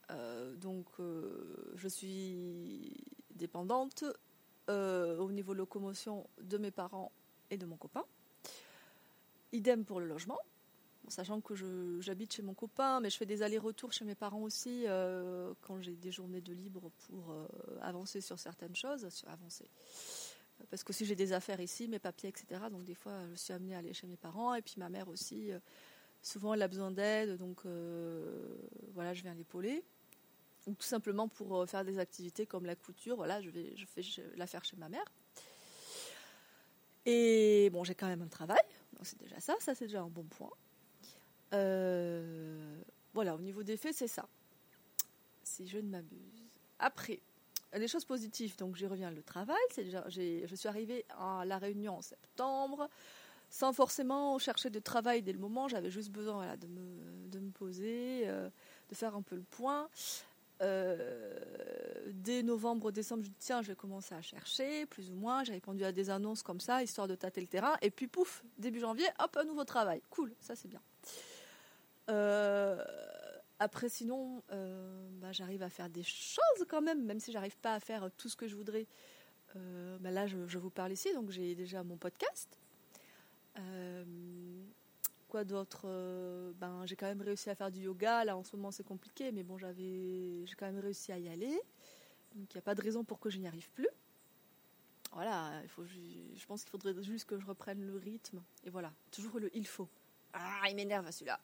euh, 0.09 0.55
donc 0.55 0.87
je 1.75 1.87
suis 1.87 3.03
dépendante 3.35 4.03
au 4.67 5.31
niveau 5.31 5.53
locomotion 5.53 6.27
de 6.41 6.57
mes 6.57 6.71
parents 6.71 7.11
et 7.49 7.57
de 7.57 7.65
mon 7.65 7.75
copain. 7.75 8.05
Idem 9.51 9.83
pour 9.83 9.99
le 9.99 10.07
logement 10.07 10.39
sachant 11.11 11.41
que 11.41 11.53
j'habite 11.99 12.33
chez 12.33 12.41
mon 12.41 12.53
copain, 12.53 12.99
mais 12.99 13.09
je 13.09 13.17
fais 13.17 13.25
des 13.25 13.43
allers-retours 13.43 13.91
chez 13.93 14.05
mes 14.05 14.15
parents 14.15 14.41
aussi 14.41 14.85
euh, 14.87 15.53
quand 15.61 15.81
j'ai 15.81 15.95
des 15.95 16.11
journées 16.11 16.41
de 16.41 16.53
libre 16.53 16.91
pour 17.07 17.31
euh, 17.31 17.47
avancer 17.81 18.21
sur 18.21 18.39
certaines 18.39 18.75
choses, 18.75 19.07
avancer. 19.27 19.65
Parce 20.69 20.83
que 20.83 20.93
j'ai 20.93 21.15
des 21.15 21.33
affaires 21.33 21.59
ici, 21.59 21.87
mes 21.87 21.99
papiers, 21.99 22.29
etc. 22.29 22.61
Donc 22.71 22.83
des 22.83 22.95
fois, 22.95 23.13
je 23.31 23.35
suis 23.35 23.53
amenée 23.53 23.75
à 23.75 23.79
aller 23.79 23.93
chez 23.93 24.07
mes 24.07 24.17
parents, 24.17 24.53
et 24.53 24.61
puis 24.61 24.75
ma 24.77 24.89
mère 24.89 25.07
aussi. 25.07 25.51
Euh, 25.51 25.59
souvent, 26.21 26.53
elle 26.53 26.61
a 26.61 26.67
besoin 26.67 26.91
d'aide, 26.91 27.37
donc 27.37 27.61
voilà, 28.93 29.13
je 29.13 29.23
viens 29.23 29.33
l'épauler. 29.33 29.83
Ou 30.67 30.75
tout 30.75 30.85
simplement 30.85 31.27
pour 31.27 31.67
faire 31.67 31.83
des 31.83 31.97
activités 31.97 32.45
comme 32.45 32.65
la 32.65 32.75
couture, 32.75 33.15
voilà, 33.15 33.41
je 33.41 33.49
vais, 33.49 33.75
je 33.75 33.85
fais 33.87 34.03
la 34.35 34.45
faire 34.45 34.63
chez 34.63 34.77
ma 34.77 34.89
mère. 34.89 35.05
Et 37.05 37.69
bon, 37.71 37.83
j'ai 37.83 37.95
quand 37.95 38.07
même 38.07 38.21
un 38.21 38.27
travail, 38.27 38.61
donc 38.93 39.07
c'est 39.07 39.19
déjà 39.19 39.39
ça, 39.39 39.55
ça 39.59 39.73
c'est 39.73 39.85
déjà 39.85 40.01
un 40.01 40.09
bon 40.09 40.23
point. 40.23 40.51
Euh, 41.53 42.75
voilà, 43.13 43.35
au 43.35 43.41
niveau 43.41 43.63
des 43.63 43.77
faits, 43.77 43.95
c'est 43.95 44.07
ça. 44.07 44.27
Si 45.43 45.67
je 45.67 45.79
ne 45.79 45.89
m'abuse. 45.89 46.45
Après, 46.79 47.19
les 47.73 47.87
choses 47.87 48.05
positives, 48.05 48.57
donc 48.57 48.75
j'y 48.75 48.87
reviens, 48.87 49.11
le 49.11 49.23
travail. 49.23 49.57
C'est 49.71 49.85
je 49.89 50.55
suis 50.55 50.67
arrivée 50.67 51.05
à 51.17 51.43
La 51.45 51.57
Réunion 51.57 51.97
en 51.97 52.01
septembre, 52.01 52.89
sans 53.49 53.73
forcément 53.73 54.37
chercher 54.39 54.69
de 54.69 54.79
travail 54.79 55.21
dès 55.21 55.33
le 55.33 55.39
moment. 55.39 55.67
J'avais 55.67 55.91
juste 55.91 56.11
besoin 56.11 56.55
de, 56.57 56.67
me, 56.67 57.27
de 57.29 57.39
me 57.39 57.51
poser, 57.51 58.23
euh, 58.25 58.49
de 58.89 58.95
faire 58.95 59.15
un 59.15 59.21
peu 59.21 59.35
le 59.35 59.43
point. 59.43 59.89
Euh, 60.61 61.39
dès 62.11 62.43
novembre, 62.43 62.91
décembre, 62.91 63.23
je 63.23 63.29
dis 63.29 63.35
tiens, 63.39 63.61
je 63.61 63.69
vais 63.69 63.75
commencer 63.75 64.13
à 64.13 64.21
chercher, 64.21 64.85
plus 64.85 65.09
ou 65.09 65.15
moins. 65.15 65.43
J'ai 65.43 65.53
répondu 65.53 65.83
à 65.83 65.91
des 65.91 66.09
annonces 66.09 66.43
comme 66.43 66.59
ça, 66.59 66.83
histoire 66.83 67.07
de 67.07 67.15
tâter 67.15 67.41
le 67.41 67.47
terrain. 67.47 67.75
Et 67.81 67.89
puis 67.89 68.07
pouf, 68.07 68.43
début 68.57 68.79
janvier, 68.79 69.07
hop, 69.19 69.35
un 69.37 69.43
nouveau 69.43 69.63
travail. 69.63 70.01
Cool, 70.09 70.33
ça 70.39 70.55
c'est 70.55 70.67
bien. 70.67 70.81
Euh, 72.09 72.83
après, 73.61 73.89
sinon, 73.89 74.41
euh, 74.51 75.07
bah, 75.21 75.31
j'arrive 75.31 75.61
à 75.61 75.69
faire 75.69 75.87
des 75.87 76.01
choses 76.01 76.65
quand 76.67 76.81
même, 76.81 77.05
même 77.05 77.19
si 77.19 77.31
j'arrive 77.31 77.57
pas 77.57 77.75
à 77.75 77.79
faire 77.79 78.09
tout 78.17 78.27
ce 78.27 78.35
que 78.35 78.47
je 78.47 78.55
voudrais. 78.55 78.87
Bah, 79.99 80.11
là, 80.11 80.25
je, 80.27 80.57
vous 80.57 80.69
parle 80.69 80.93
ici, 80.93 81.13
donc 81.13 81.29
j'ai 81.29 81.55
déjà 81.55 81.83
mon 81.83 81.97
podcast. 81.97 82.57
quoi 85.27 85.43
d'autre 85.43 86.53
Ben, 86.57 86.85
j'ai 86.85 86.95
quand 86.95 87.05
même 87.05 87.21
réussi 87.21 87.49
à 87.49 87.55
faire 87.55 87.69
du 87.69 87.81
yoga. 87.81 88.25
Là, 88.25 88.35
en 88.35 88.43
ce 88.43 88.55
moment, 88.55 88.71
c'est 88.71 88.85
compliqué, 88.85 89.31
mais 89.31 89.43
bon, 89.43 89.57
j'ai 89.57 90.55
quand 90.57 90.65
même 90.65 90.79
réussi 90.79 91.11
à 91.11 91.19
y 91.19 91.29
aller. 91.29 91.53
Donc 92.35 92.53
il 92.53 92.57
n'y 92.57 92.59
a 92.59 92.63
pas 92.63 92.75
de 92.75 92.81
raison 92.81 93.03
pour 93.03 93.19
que 93.19 93.29
je 93.29 93.37
n'y 93.37 93.47
arrive 93.47 93.69
plus. 93.71 93.89
Voilà, 95.13 95.61
il 95.63 95.69
faut, 95.69 95.85
je 95.85 96.45
pense 96.45 96.63
qu'il 96.63 96.71
faudrait 96.71 96.95
juste 97.03 97.25
que 97.25 97.37
je 97.37 97.45
reprenne 97.45 97.85
le 97.85 97.97
rythme. 97.97 98.41
Et 98.63 98.69
voilà, 98.69 98.93
toujours 99.11 99.39
le 99.39 99.55
il 99.55 99.67
faut. 99.67 99.89
Ah, 100.33 100.63
il 100.69 100.75
m'énerve 100.75 101.11
celui-là. 101.11 101.39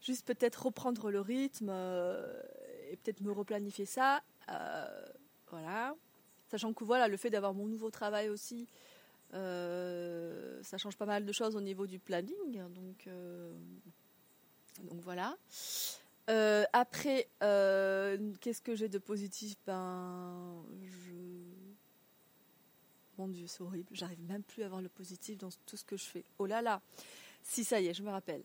Juste 0.00 0.26
peut-être 0.26 0.66
reprendre 0.66 1.10
le 1.10 1.20
rythme 1.20 1.68
euh, 1.70 2.42
et 2.90 2.96
peut-être 2.96 3.20
me 3.20 3.32
replanifier 3.32 3.84
ça. 3.84 4.22
Euh, 4.48 5.06
voilà. 5.50 5.94
Sachant 6.50 6.72
que 6.72 6.84
voilà, 6.84 7.06
le 7.06 7.16
fait 7.16 7.30
d'avoir 7.30 7.52
mon 7.54 7.66
nouveau 7.66 7.90
travail 7.90 8.28
aussi, 8.28 8.66
euh, 9.34 10.60
ça 10.62 10.78
change 10.78 10.96
pas 10.96 11.06
mal 11.06 11.24
de 11.24 11.32
choses 11.32 11.54
au 11.54 11.60
niveau 11.60 11.86
du 11.86 11.98
planning. 11.98 12.62
Donc, 12.74 13.08
donc 14.82 15.00
voilà. 15.02 15.36
Après, 16.72 17.28
qu'est-ce 17.40 18.62
que 18.62 18.74
j'ai 18.74 18.88
de 18.88 18.98
positif? 18.98 19.56
Ben, 19.66 20.64
je... 20.82 21.12
Mon 23.18 23.28
Dieu, 23.28 23.46
c'est 23.46 23.60
horrible. 23.60 23.88
J'arrive 23.92 24.22
même 24.22 24.42
plus 24.42 24.62
à 24.62 24.66
avoir 24.66 24.80
le 24.80 24.88
positif 24.88 25.36
dans 25.36 25.50
tout 25.66 25.76
ce 25.76 25.84
que 25.84 25.98
je 25.98 26.04
fais. 26.04 26.24
Oh 26.38 26.46
là 26.46 26.62
là 26.62 26.80
Si, 27.42 27.64
ça 27.64 27.78
y 27.80 27.88
est, 27.88 27.94
je 27.94 28.02
me 28.02 28.10
rappelle. 28.10 28.42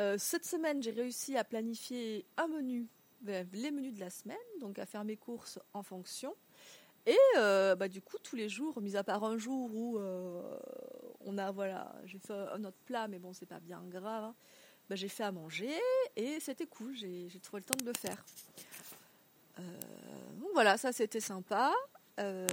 Euh, 0.00 0.16
cette 0.18 0.44
semaine, 0.44 0.82
j'ai 0.82 0.90
réussi 0.90 1.36
à 1.36 1.44
planifier 1.44 2.26
un 2.36 2.48
menu, 2.48 2.88
ben, 3.20 3.48
les 3.52 3.70
menus 3.70 3.94
de 3.94 4.00
la 4.00 4.10
semaine, 4.10 4.36
donc 4.60 4.78
à 4.78 4.86
faire 4.86 5.04
mes 5.04 5.16
courses 5.16 5.58
en 5.72 5.82
fonction. 5.82 6.34
Et 7.06 7.18
bah, 7.36 7.86
du 7.88 8.00
coup, 8.00 8.16
tous 8.22 8.34
les 8.34 8.48
jours, 8.48 8.80
mis 8.80 8.96
à 8.96 9.04
part 9.04 9.24
un 9.24 9.36
jour 9.36 9.70
où 9.74 9.98
on 11.20 11.36
a, 11.36 11.50
voilà, 11.52 11.94
j'ai 12.06 12.18
fait 12.18 12.32
un 12.32 12.64
autre 12.64 12.78
plat, 12.86 13.08
mais 13.08 13.18
bon, 13.18 13.34
c'est 13.34 13.44
pas 13.44 13.60
bien 13.60 13.82
grave. 13.88 14.32
Bah, 14.88 14.96
j'ai 14.96 15.08
fait 15.08 15.22
à 15.22 15.32
manger 15.32 15.72
et 16.14 16.40
c'était 16.40 16.66
cool, 16.66 16.94
j'ai 16.94 17.40
trouvé 17.42 17.60
le 17.60 17.64
temps 17.64 17.78
de 17.78 17.86
le 17.86 17.94
faire. 17.98 18.22
Euh, 19.58 19.62
donc 20.40 20.50
voilà, 20.52 20.76
ça 20.76 20.92
c'était 20.92 21.20
sympa. 21.20 21.72
Euh, 22.20 22.46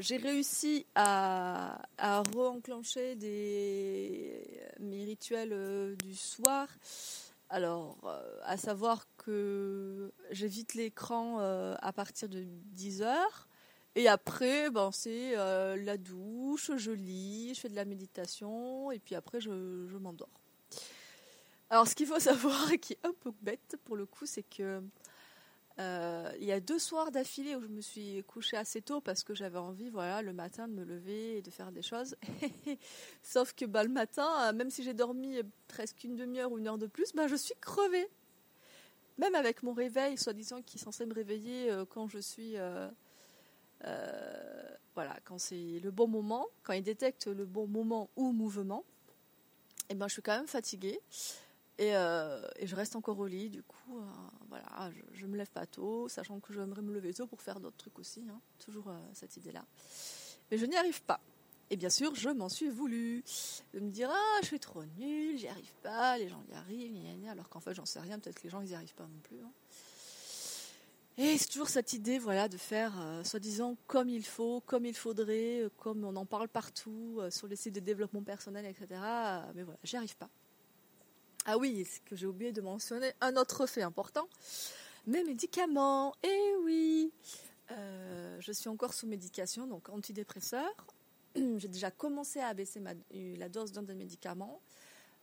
j'ai 0.00 0.16
réussi 0.16 0.86
à, 0.94 1.80
à 1.96 2.22
re-enclencher 2.22 3.16
mes 4.80 5.04
rituels 5.04 5.52
euh, 5.52 5.94
du 5.96 6.14
soir. 6.14 6.68
Alors, 7.48 7.96
à 8.42 8.56
savoir 8.56 9.06
que 9.16 10.12
j'évite 10.32 10.74
l'écran 10.74 11.38
à 11.38 11.92
partir 11.92 12.28
de 12.28 12.42
10 12.44 13.02
heures. 13.02 13.48
Et 13.94 14.08
après, 14.08 14.68
ben, 14.68 14.90
c'est 14.90 15.36
la 15.36 15.96
douche, 15.96 16.72
je 16.76 16.90
lis, 16.90 17.54
je 17.54 17.60
fais 17.60 17.68
de 17.68 17.76
la 17.76 17.84
méditation, 17.84 18.90
et 18.90 18.98
puis 18.98 19.14
après, 19.14 19.40
je 19.40 19.96
m'endors. 19.98 20.40
Alors, 21.70 21.88
ce 21.88 21.94
qu'il 21.94 22.06
faut 22.06 22.20
savoir, 22.20 22.70
qui 22.80 22.94
est 22.94 23.06
un 23.06 23.12
peu 23.12 23.32
bête 23.42 23.76
pour 23.84 23.96
le 23.96 24.06
coup, 24.06 24.26
c'est 24.26 24.42
que 24.42 24.82
euh, 25.78 26.32
il 26.38 26.46
y 26.46 26.52
a 26.52 26.60
deux 26.60 26.78
soirs 26.78 27.10
d'affilée 27.10 27.54
où 27.54 27.60
je 27.60 27.66
me 27.66 27.82
suis 27.82 28.24
couchée 28.24 28.56
assez 28.56 28.80
tôt 28.80 29.00
parce 29.00 29.22
que 29.24 29.34
j'avais 29.34 29.58
envie, 29.58 29.90
voilà, 29.90 30.22
le 30.22 30.32
matin 30.32 30.68
de 30.68 30.72
me 30.72 30.84
lever 30.84 31.38
et 31.38 31.42
de 31.42 31.50
faire 31.50 31.70
des 31.70 31.82
choses. 31.82 32.16
Sauf 33.22 33.52
que 33.52 33.66
bah, 33.66 33.82
le 33.82 33.90
matin, 33.90 34.52
même 34.52 34.70
si 34.70 34.82
j'ai 34.82 34.94
dormi 34.94 35.38
presque 35.68 36.04
une 36.04 36.16
demi-heure 36.16 36.50
ou 36.50 36.58
une 36.58 36.66
heure 36.66 36.78
de 36.78 36.86
plus, 36.86 37.12
bah, 37.12 37.28
je 37.28 37.36
suis 37.36 37.54
crevée. 37.60 38.08
Même 39.18 39.34
avec 39.34 39.62
mon 39.62 39.74
réveil, 39.74 40.16
soi-disant 40.16 40.62
qui 40.62 40.78
est 40.78 40.80
censé 40.80 41.04
me 41.04 41.14
réveiller 41.14 41.70
euh, 41.70 41.84
quand 41.84 42.08
je 42.08 42.18
suis, 42.18 42.54
euh, 42.56 42.88
voilà, 44.94 45.18
quand 45.24 45.38
c'est 45.38 45.80
le 45.80 45.90
bon 45.90 46.08
moment, 46.08 46.46
quand 46.62 46.72
il 46.72 46.82
détecte 46.82 47.26
le 47.26 47.44
bon 47.44 47.66
moment 47.66 48.08
ou 48.16 48.32
mouvement. 48.32 48.84
Et 49.88 49.92
eh 49.92 49.94
ben, 49.94 50.08
je 50.08 50.14
suis 50.14 50.22
quand 50.22 50.36
même 50.36 50.48
fatiguée. 50.48 51.00
Euh, 51.80 52.48
et, 52.56 52.66
je 52.66 52.74
reste 52.74 52.96
encore 52.96 53.18
au 53.18 53.26
lit, 53.26 53.50
du 53.50 53.62
coup, 53.62 53.98
euh, 53.98 54.02
voilà, 54.48 54.90
je, 55.12 55.26
ne 55.26 55.30
me 55.30 55.36
lève 55.36 55.50
pas 55.50 55.66
tôt, 55.66 56.08
sachant 56.08 56.40
que 56.40 56.52
j'aimerais 56.52 56.82
me 56.82 56.92
lever 56.92 57.12
tôt 57.12 57.26
pour 57.26 57.42
faire 57.42 57.60
d'autres 57.60 57.76
trucs 57.76 57.98
aussi, 57.98 58.24
hein, 58.30 58.40
toujours 58.58 58.88
euh, 58.88 58.98
cette 59.12 59.36
idée-là. 59.36 59.64
Mais 60.50 60.56
je 60.56 60.64
n'y 60.64 60.76
arrive 60.76 61.02
pas. 61.02 61.20
Et 61.68 61.76
bien 61.76 61.90
sûr, 61.90 62.14
je 62.14 62.30
m'en 62.30 62.48
suis 62.48 62.70
voulu. 62.70 63.24
De 63.74 63.80
me 63.80 63.90
dire, 63.90 64.08
ah, 64.10 64.38
je 64.40 64.46
suis 64.46 64.60
trop 64.60 64.84
nulle, 64.98 65.36
j'y 65.36 65.48
arrive 65.48 65.74
pas, 65.82 66.16
les 66.16 66.28
gens 66.28 66.42
y 66.50 66.54
arrivent, 66.54 67.28
alors 67.28 67.48
qu'en 67.48 67.60
fait, 67.60 67.74
j'en 67.74 67.84
sais 67.84 68.00
rien, 68.00 68.18
peut-être 68.18 68.38
que 68.38 68.44
les 68.44 68.50
gens, 68.50 68.60
ils 68.62 68.68
n'y 68.68 68.74
arrivent 68.74 68.94
pas 68.94 69.06
non 69.06 69.20
plus. 69.22 69.40
Hein. 69.40 69.52
Et 71.18 71.36
c'est 71.38 71.48
toujours 71.48 71.68
cette 71.68 71.92
idée, 71.92 72.18
voilà, 72.18 72.48
de 72.48 72.58
faire, 72.58 72.92
soi-disant, 73.24 73.76
comme 73.86 74.08
il 74.08 74.24
faut, 74.24 74.60
comme 74.66 74.84
il 74.84 74.94
faudrait, 74.94 75.64
comme 75.78 76.04
on 76.04 76.14
en 76.14 76.26
parle 76.26 76.48
partout, 76.48 77.20
sur 77.30 77.48
les 77.48 77.56
sites 77.56 77.74
de 77.74 77.80
développement 77.80 78.22
personnel, 78.22 78.66
etc. 78.66 79.00
Mais 79.54 79.62
voilà, 79.62 79.78
j'y 79.82 79.96
arrive 79.96 80.16
pas. 80.16 80.28
Ah 81.48 81.58
oui, 81.58 81.84
ce 81.84 82.00
que 82.00 82.16
j'ai 82.16 82.26
oublié 82.26 82.50
de 82.50 82.60
mentionner, 82.60 83.12
un 83.20 83.36
autre 83.36 83.66
fait 83.66 83.82
important, 83.82 84.28
mes 85.06 85.22
médicaments. 85.22 86.12
Eh 86.24 86.56
oui, 86.64 87.12
euh, 87.70 88.36
je 88.40 88.50
suis 88.50 88.68
encore 88.68 88.92
sous 88.92 89.06
médication, 89.06 89.68
donc 89.68 89.88
antidépresseur. 89.88 90.68
j'ai 91.36 91.68
déjà 91.68 91.92
commencé 91.92 92.40
à 92.40 92.48
abaisser 92.48 92.82
la 93.12 93.48
dose 93.48 93.70
d'un 93.70 93.84
des 93.84 93.94
médicaments. 93.94 94.60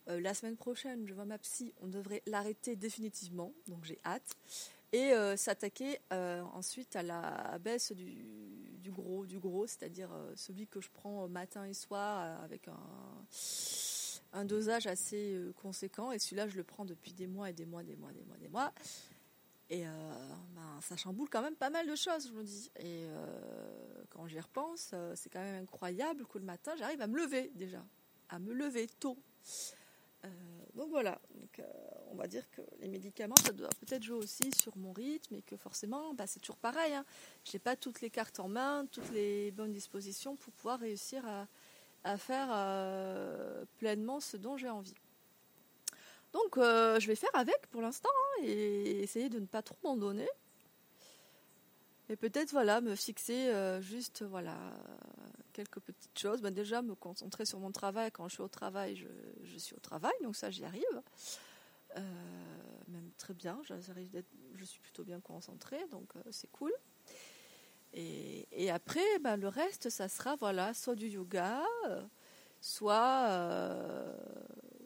Euh, 0.08 0.18
la 0.18 0.32
semaine 0.32 0.56
prochaine, 0.56 1.06
je 1.06 1.12
vois 1.12 1.26
ma 1.26 1.36
psy, 1.36 1.74
on 1.82 1.88
devrait 1.88 2.22
l'arrêter 2.24 2.74
définitivement, 2.74 3.52
donc 3.68 3.84
j'ai 3.84 3.98
hâte. 4.02 4.34
Et 4.92 5.12
euh, 5.12 5.36
s'attaquer 5.36 5.98
ensuite 6.54 6.96
à 6.96 7.02
la 7.02 7.58
baisse 7.58 7.92
du, 7.92 8.78
du 8.78 8.90
gros, 8.90 9.26
du 9.26 9.38
gros, 9.38 9.66
c'est-à-dire 9.66 10.08
celui 10.36 10.68
que 10.68 10.80
je 10.80 10.88
prends 10.90 11.28
matin 11.28 11.66
et 11.66 11.74
soir 11.74 12.42
avec 12.42 12.68
un 12.68 12.80
un 14.34 14.44
dosage 14.44 14.86
assez 14.86 15.34
euh, 15.34 15.52
conséquent. 15.62 16.12
Et 16.12 16.18
celui-là, 16.18 16.48
je 16.48 16.56
le 16.56 16.64
prends 16.64 16.84
depuis 16.84 17.12
des 17.12 17.26
mois 17.26 17.50
et 17.50 17.52
des 17.52 17.64
mois, 17.64 17.82
des 17.82 17.96
mois, 17.96 18.12
des 18.12 18.24
mois, 18.24 18.36
des 18.36 18.48
mois. 18.48 18.72
Et 19.70 19.86
euh, 19.86 19.90
ben, 20.54 20.80
ça 20.82 20.96
chamboule 20.96 21.28
quand 21.30 21.40
même 21.40 21.56
pas 21.56 21.70
mal 21.70 21.88
de 21.88 21.94
choses, 21.94 22.28
je 22.28 22.32
me 22.32 22.42
dis. 22.42 22.70
Et 22.76 23.06
euh, 23.06 24.04
quand 24.10 24.26
j'y 24.26 24.38
repense, 24.38 24.94
c'est 25.14 25.30
quand 25.30 25.40
même 25.40 25.62
incroyable 25.62 26.26
que 26.26 26.38
le 26.38 26.44
matin, 26.44 26.72
j'arrive 26.76 27.00
à 27.00 27.06
me 27.06 27.16
lever 27.16 27.50
déjà, 27.54 27.82
à 28.28 28.38
me 28.38 28.52
lever 28.52 28.88
tôt. 29.00 29.16
donc 30.74 30.90
voilà, 30.90 31.18
on 32.10 32.14
va 32.14 32.26
dire 32.26 32.48
que 32.50 32.60
les 32.80 32.88
médicaments, 32.88 33.36
ça 33.42 33.52
doit 33.52 33.70
peut-être 33.80 34.02
jouer 34.02 34.18
aussi 34.18 34.50
sur 34.52 34.76
mon 34.76 34.92
rythme 34.92 35.36
et 35.36 35.42
que 35.42 35.56
forcément, 35.56 36.12
bah, 36.14 36.26
c'est 36.26 36.40
toujours 36.40 36.58
pareil. 36.58 36.92
Hein. 36.92 37.04
Je 37.44 37.52
n'ai 37.52 37.58
pas 37.58 37.74
toutes 37.74 38.00
les 38.02 38.10
cartes 38.10 38.40
en 38.40 38.48
main, 38.48 38.86
toutes 38.90 39.10
les 39.12 39.50
bonnes 39.50 39.72
dispositions 39.72 40.36
pour 40.36 40.52
pouvoir 40.52 40.80
réussir 40.80 41.26
à, 41.26 41.46
à 42.04 42.18
faire 42.18 42.48
euh, 42.50 43.64
pleinement 43.78 44.20
ce 44.20 44.36
dont 44.36 44.56
j'ai 44.56 44.68
envie. 44.68 44.94
Donc 46.32 46.58
euh, 46.58 47.00
je 47.00 47.06
vais 47.06 47.14
faire 47.14 47.34
avec 47.34 47.66
pour 47.68 47.80
l'instant 47.80 48.10
hein, 48.10 48.42
et 48.44 49.02
essayer 49.02 49.28
de 49.28 49.38
ne 49.38 49.46
pas 49.46 49.62
trop 49.62 49.76
m'en 49.82 49.96
donner. 49.96 50.28
Et 52.10 52.16
peut-être 52.16 52.50
voilà, 52.50 52.82
me 52.82 52.94
fixer 52.94 53.48
euh, 53.48 53.80
juste 53.80 54.22
voilà 54.22 54.56
quelques 55.54 55.80
petites 55.80 56.18
choses. 56.18 56.42
Ben, 56.42 56.52
déjà 56.52 56.82
me 56.82 56.94
concentrer 56.94 57.46
sur 57.46 57.58
mon 57.58 57.72
travail. 57.72 58.10
Quand 58.12 58.28
je 58.28 58.34
suis 58.34 58.42
au 58.42 58.48
travail, 58.48 58.96
je, 58.96 59.58
suis 59.58 59.74
au 59.74 59.80
travail, 59.80 60.12
donc 60.22 60.36
ça 60.36 60.50
j'y 60.50 60.64
arrive. 60.64 61.02
même 62.88 63.10
très 63.16 63.32
bien, 63.32 63.58
je 63.64 64.64
suis 64.64 64.80
plutôt 64.80 65.04
bien 65.04 65.20
concentrée, 65.20 65.86
donc 65.90 66.12
c'est 66.30 66.50
cool. 66.50 66.72
Et, 67.96 68.70
après, 68.70 69.18
ben, 69.20 69.36
le 69.36 69.48
reste, 69.48 69.88
ça 69.88 70.08
sera 70.08 70.36
voilà, 70.36 70.74
soit 70.74 70.96
du 70.96 71.08
yoga, 71.08 71.62
soit, 72.60 73.26
euh, 73.28 74.16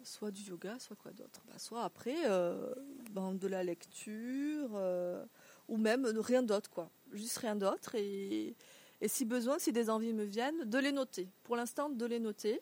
soit 0.02 0.30
du 0.30 0.42
yoga, 0.42 0.78
soit 0.78 0.96
quoi 0.96 1.12
d'autre. 1.12 1.42
Ben, 1.46 1.58
soit 1.58 1.84
après, 1.84 2.16
euh, 2.26 2.74
ben, 3.12 3.34
de 3.34 3.46
la 3.46 3.64
lecture, 3.64 4.70
euh, 4.74 5.24
ou 5.68 5.78
même 5.78 6.06
rien 6.18 6.42
d'autre, 6.42 6.68
quoi. 6.68 6.90
Juste 7.12 7.38
rien 7.38 7.56
d'autre. 7.56 7.94
Et, 7.94 8.54
et, 9.00 9.08
si 9.08 9.24
besoin, 9.24 9.58
si 9.58 9.72
des 9.72 9.88
envies 9.88 10.12
me 10.12 10.24
viennent, 10.24 10.64
de 10.64 10.78
les 10.78 10.92
noter. 10.92 11.28
Pour 11.44 11.56
l'instant, 11.56 11.88
de 11.88 12.04
les 12.04 12.20
noter. 12.20 12.60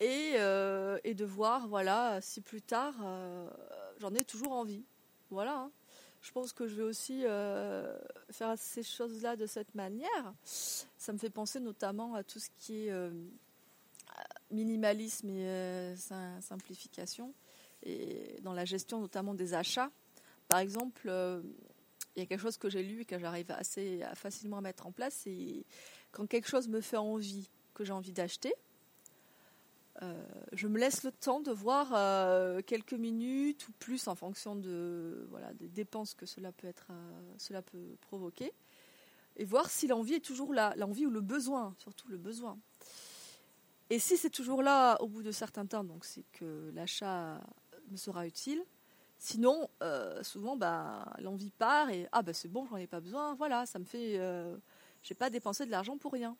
Et, 0.00 0.34
et 0.34 1.14
de 1.14 1.24
voir, 1.24 1.68
voilà, 1.68 2.20
si 2.20 2.42
plus 2.42 2.60
tard, 2.60 2.94
j'en 3.98 4.12
ai 4.12 4.24
toujours 4.24 4.52
envie. 4.52 4.84
Voilà. 5.30 5.60
Hein 5.60 5.70
je 6.26 6.32
pense 6.32 6.52
que 6.52 6.66
je 6.66 6.74
vais 6.74 6.82
aussi 6.82 7.22
euh, 7.24 7.96
faire 8.30 8.58
ces 8.58 8.82
choses-là 8.82 9.36
de 9.36 9.46
cette 9.46 9.76
manière. 9.76 10.34
Ça 10.42 11.12
me 11.12 11.18
fait 11.18 11.30
penser 11.30 11.60
notamment 11.60 12.14
à 12.14 12.24
tout 12.24 12.40
ce 12.40 12.50
qui 12.58 12.86
est 12.86 12.90
euh, 12.90 13.12
minimalisme 14.50 15.30
et 15.30 15.46
euh, 15.46 15.96
simplification, 16.40 17.32
et 17.84 18.40
dans 18.42 18.54
la 18.54 18.64
gestion 18.64 19.00
notamment 19.00 19.34
des 19.34 19.54
achats. 19.54 19.90
par 20.48 20.58
exemple, 20.58 21.08
il 22.16 22.20
y 22.20 22.22
a 22.22 22.26
quelque 22.26 22.40
chose 22.40 22.56
que 22.56 22.68
j'ai 22.68 22.82
lu 22.82 23.02
et 23.02 23.04
que 23.04 23.20
j'arrive 23.20 23.52
assez 23.52 24.00
facilement 24.14 24.58
à 24.58 24.62
mettre 24.62 24.88
en 24.88 24.90
place, 24.90 25.14
c'est 25.22 25.64
quand 26.10 26.26
quelque 26.26 26.48
chose 26.48 26.66
me 26.66 26.80
fait 26.80 26.96
envie, 26.96 27.48
que 27.72 27.84
j'ai 27.84 27.92
envie 27.92 28.12
d'acheter, 28.12 28.52
je 30.52 30.68
me 30.68 30.78
laisse 30.78 31.04
le 31.04 31.12
temps 31.12 31.40
de 31.40 31.50
voir 31.50 31.88
quelques 32.64 32.92
minutes 32.92 33.68
ou 33.68 33.72
plus 33.72 34.08
en 34.08 34.14
fonction 34.14 34.54
de 34.54 35.26
voilà 35.30 35.52
des 35.54 35.68
dépenses 35.68 36.14
que 36.14 36.26
cela 36.26 36.52
peut 36.52 36.66
être 36.66 36.88
cela 37.38 37.62
peut 37.62 37.96
provoquer 38.02 38.52
et 39.36 39.44
voir 39.44 39.70
si 39.70 39.86
l'envie 39.86 40.14
est 40.14 40.24
toujours 40.24 40.52
là, 40.52 40.74
l'envie 40.76 41.06
ou 41.06 41.10
le 41.10 41.20
besoin, 41.20 41.74
surtout 41.78 42.08
le 42.08 42.16
besoin. 42.16 42.58
Et 43.90 43.98
si 43.98 44.16
c'est 44.16 44.30
toujours 44.30 44.62
là 44.62 45.00
au 45.00 45.08
bout 45.08 45.22
de 45.22 45.30
certains 45.30 45.66
temps, 45.66 45.84
donc 45.84 46.04
c'est 46.04 46.24
que 46.32 46.70
l'achat 46.74 47.40
me 47.90 47.96
sera 47.96 48.26
utile. 48.26 48.64
Sinon, 49.18 49.70
euh, 49.82 50.22
souvent, 50.22 50.56
bah, 50.56 51.14
l'envie 51.20 51.50
part 51.50 51.90
et 51.90 52.08
ah 52.12 52.22
bah 52.22 52.34
c'est 52.34 52.48
bon, 52.48 52.66
j'en 52.66 52.76
ai 52.76 52.86
pas 52.86 53.00
besoin. 53.00 53.34
Voilà, 53.34 53.64
ça 53.64 53.78
me 53.78 53.84
fait, 53.84 54.18
euh, 54.18 54.56
j'ai 55.02 55.14
pas 55.14 55.30
dépensé 55.30 55.66
de 55.66 55.70
l'argent 55.70 55.96
pour 55.98 56.12
rien. 56.12 56.36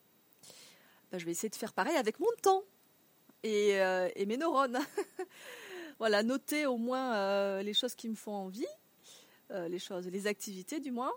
Bah, 1.11 1.19
je 1.19 1.25
vais 1.25 1.31
essayer 1.31 1.49
de 1.49 1.55
faire 1.55 1.73
pareil 1.73 1.97
avec 1.97 2.19
mon 2.19 2.27
temps 2.43 2.65
et, 3.47 3.81
euh, 3.81 4.09
et 4.17 4.27
mes 4.27 4.37
neurones. 4.37 4.79
voilà, 5.99 6.23
noter 6.23 6.67
au 6.67 6.77
moins 6.77 7.63
les 7.63 7.75
choses 7.75 7.95
qui 7.95 8.09
me 8.09 8.15
font 8.15 8.35
envie, 8.35 8.67
les 9.51 9.79
choses, 9.79 10.07
les 10.09 10.27
activités 10.27 10.81
du 10.81 10.91
moins, 10.91 11.13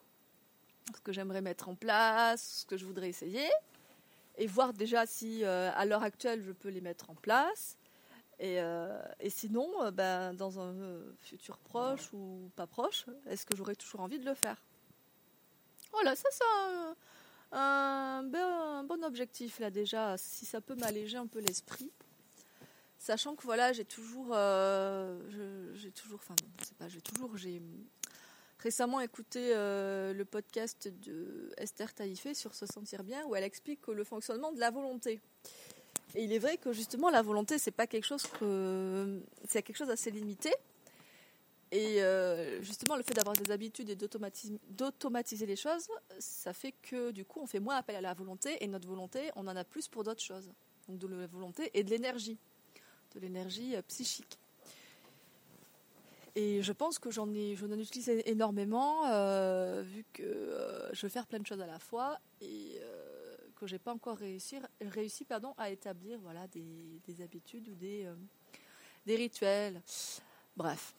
ce 0.95 1.01
que 1.01 1.11
j'aimerais 1.11 1.41
mettre 1.41 1.69
en 1.69 1.75
place, 1.75 2.61
ce 2.61 2.65
que 2.65 2.77
je 2.77 2.85
voudrais 2.85 3.09
essayer, 3.09 3.47
et 4.37 4.47
voir 4.47 4.73
déjà 4.73 5.05
si 5.05 5.43
euh, 5.43 5.69
à 5.75 5.85
l'heure 5.85 6.03
actuelle 6.03 6.41
je 6.43 6.51
peux 6.51 6.69
les 6.69 6.81
mettre 6.81 7.09
en 7.09 7.15
place. 7.15 7.77
Et, 8.39 8.61
euh, 8.61 8.97
sinon, 9.27 9.69
euh, 9.83 9.91
ben, 9.91 10.33
dans 10.33 10.61
un 10.61 10.73
futur 11.21 11.57
proche 11.57 12.13
ou 12.13 12.49
pas 12.55 12.67
proche, 12.67 13.05
est-ce 13.27 13.45
que 13.45 13.55
j'aurai 13.55 13.75
toujours 13.75 13.99
envie 13.99 14.17
de 14.17 14.25
le 14.25 14.33
faire? 14.33 14.55
Voilà, 15.91 16.15
ça 16.15 16.29
c'est 16.31 16.43
un, 17.51 18.23
bon 18.83 19.03
objectif 19.03 19.59
là 19.59 19.69
déjà, 19.69 20.17
si 20.17 20.45
ça 20.45 20.61
peut 20.61 20.75
m'alléger 20.75 21.17
un 21.17 21.27
peu 21.27 21.39
l'esprit. 21.39 21.91
Sachant 22.99 23.35
que 23.35 23.43
voilà, 23.43 23.73
j'ai 23.73 23.85
toujours, 23.85 24.35
j'ai 25.73 25.91
toujours, 25.91 26.19
enfin 26.19 26.35
c'est 26.63 26.77
pas, 26.77 26.87
j'ai 26.89 27.01
toujours, 27.01 27.35
j'ai 27.37 27.61
récemment 28.59 28.99
écouté 28.99 29.51
euh, 29.55 30.13
le 30.13 30.25
podcast 30.25 30.91
de 31.01 31.51
Esther 31.57 31.93
Taïfé 31.93 32.33
sur 32.33 32.53
Se 32.53 32.65
sentir 32.65 33.03
bien 33.03 33.25
où 33.25 33.35
elle 33.35 33.43
explique 33.43 33.87
le 33.87 34.03
fonctionnement 34.03 34.51
de 34.51 34.59
la 34.59 34.69
volonté. 34.69 35.21
Et 36.15 36.23
il 36.23 36.33
est 36.33 36.39
vrai 36.39 36.57
que 36.57 36.73
justement 36.73 37.09
la 37.09 37.21
volonté 37.21 37.57
c'est 37.57 37.71
pas 37.71 37.87
quelque 37.87 38.05
chose 38.05 38.23
que 38.39 39.21
c'est 39.47 39.61
quelque 39.61 39.77
chose 39.77 39.87
d'assez 39.87 40.11
limité. 40.11 40.53
Et 41.71 42.01
euh, 42.01 42.61
justement 42.63 42.95
le 42.95 43.03
fait 43.03 43.13
d'avoir 43.13 43.35
des 43.35 43.51
habitudes 43.51 43.91
et 43.91 43.95
d'automatiser 43.95 45.45
les 45.45 45.55
choses, 45.55 45.87
ça 46.17 46.51
fait 46.51 46.73
que 46.81 47.11
du 47.11 47.25
coup 47.25 47.39
on 47.41 47.47
fait 47.47 47.59
moins 47.59 47.77
appel 47.77 47.95
à 47.95 48.01
la 48.01 48.13
volonté 48.13 48.61
et 48.63 48.67
notre 48.67 48.87
volonté 48.87 49.29
on 49.35 49.47
en 49.47 49.55
a 49.55 49.63
plus 49.63 49.87
pour 49.87 50.03
d'autres 50.03 50.23
choses. 50.23 50.51
Donc 50.87 50.97
de 50.97 51.07
la 51.07 51.27
volonté 51.27 51.69
et 51.75 51.83
de 51.83 51.91
l'énergie, 51.91 52.39
de 53.13 53.19
l'énergie 53.19 53.75
euh, 53.75 53.81
psychique. 53.83 54.39
Et 56.35 56.61
je 56.61 56.71
pense 56.71 56.99
que 56.99 57.11
j'en 57.11 57.33
ai, 57.33 57.55
j'en 57.55 57.69
utilise 57.71 58.09
énormément, 58.25 59.07
euh, 59.07 59.81
vu 59.85 60.05
que 60.13 60.23
euh, 60.23 60.93
je 60.93 61.01
veux 61.01 61.09
faire 61.09 61.27
plein 61.27 61.39
de 61.39 61.45
choses 61.45 61.59
à 61.59 61.67
la 61.67 61.79
fois 61.79 62.19
et 62.39 62.77
euh, 62.79 63.35
que 63.55 63.67
j'ai 63.67 63.79
pas 63.79 63.93
encore 63.93 64.17
réussi, 64.17 64.57
réussi 64.79 65.25
pardon, 65.25 65.53
à 65.57 65.69
établir 65.69 66.19
voilà, 66.19 66.47
des, 66.47 67.01
des 67.05 67.21
habitudes 67.21 67.67
ou 67.67 67.75
des, 67.75 68.07
des 69.05 69.15
rituels. 69.15 69.81
Bref, 70.55 70.93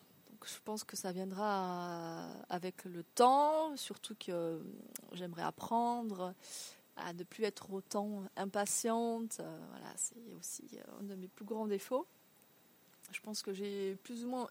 je 0.45 0.59
pense 0.64 0.85
que 0.85 0.97
ça 0.97 1.12
viendra 1.12 2.29
avec 2.49 2.85
le 2.85 3.02
temps, 3.02 3.76
surtout 3.76 4.17
que 4.17 4.61
j'aimerais 5.12 5.43
apprendre 5.43 6.35
à 7.04 7.12
ne 7.12 7.23
plus 7.25 7.45
être 7.45 7.73
autant 7.73 8.25
impatiente. 8.37 9.40
voilà, 9.71 9.92
c'est 9.97 10.33
aussi 10.38 10.78
un 10.99 11.02
de 11.04 11.15
mes 11.15 11.28
plus 11.28 11.45
grands 11.45 11.67
défauts. 11.67 12.06
Je 13.13 13.21
pense 13.21 13.43
que 13.43 13.52
j'ai 13.52 13.97
plus 13.97 14.25
ou 14.25 14.28
moins 14.28 14.49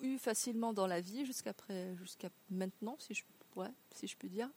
eu 0.00 0.18
facilement 0.18 0.72
dans 0.72 0.86
la 0.86 1.00
vie 1.00 1.24
jusqu'à 1.24 1.52
jusqu'à 1.96 2.28
maintenant, 2.50 2.96
si 2.98 3.14
je, 3.14 3.24
ouais, 3.56 3.70
si 3.94 4.06
je 4.06 4.16
puis 4.16 4.28
dire. 4.28 4.48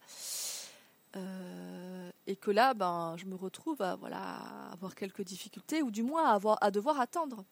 Euh, 1.16 2.12
et 2.28 2.36
que 2.36 2.52
là, 2.52 2.74
ben, 2.74 3.16
je 3.18 3.26
me 3.26 3.36
retrouve 3.36 3.82
à 3.82 3.96
voilà, 3.96 4.36
avoir 4.72 4.96
quelques 4.96 5.24
difficultés, 5.24 5.82
ou 5.82 5.92
du 5.92 6.04
moins 6.04 6.26
à, 6.26 6.34
avoir, 6.34 6.58
à 6.62 6.72
devoir 6.72 7.00
attendre. 7.00 7.46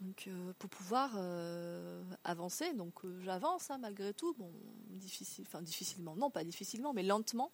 Donc, 0.00 0.26
euh, 0.28 0.52
pour 0.58 0.70
pouvoir 0.70 1.12
euh, 1.16 2.02
avancer, 2.24 2.72
donc 2.74 2.94
j'avance 3.22 3.70
hein, 3.70 3.78
malgré 3.78 4.12
tout, 4.14 4.34
bon, 4.34 4.50
difficile, 4.90 5.44
enfin 5.48 5.62
difficilement, 5.62 6.14
non 6.14 6.30
pas 6.30 6.44
difficilement, 6.44 6.92
mais 6.92 7.02
lentement. 7.02 7.50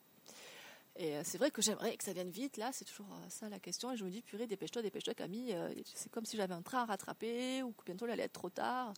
Et 0.97 1.17
euh, 1.17 1.23
c'est 1.25 1.39
vrai 1.39 1.51
que 1.51 1.61
j'aimerais 1.61 1.97
que 1.97 2.05
ça 2.05 2.13
vienne 2.13 2.31
vite, 2.31 2.57
là, 2.57 2.71
c'est 2.73 2.85
toujours 2.85 3.13
euh, 3.13 3.29
ça 3.29 3.49
la 3.49 3.59
question. 3.59 3.91
Et 3.93 3.97
je 3.97 4.05
me 4.05 4.11
dis, 4.11 4.23
purée, 4.23 4.47
dépêche-toi, 4.47 4.81
dépêche-toi, 4.83 5.15
Camille. 5.15 5.53
Euh, 5.53 5.75
c'est 5.95 6.11
comme 6.11 6.25
si 6.25 6.37
j'avais 6.37 6.55
un 6.55 6.63
train 6.63 6.83
à 6.83 6.85
rattraper 6.85 7.63
ou 7.63 7.73
que 7.73 7.85
bientôt 7.85 8.07
il 8.07 8.13
allait 8.13 8.25
être 8.25 8.33
trop 8.33 8.51
tard. 8.51 8.95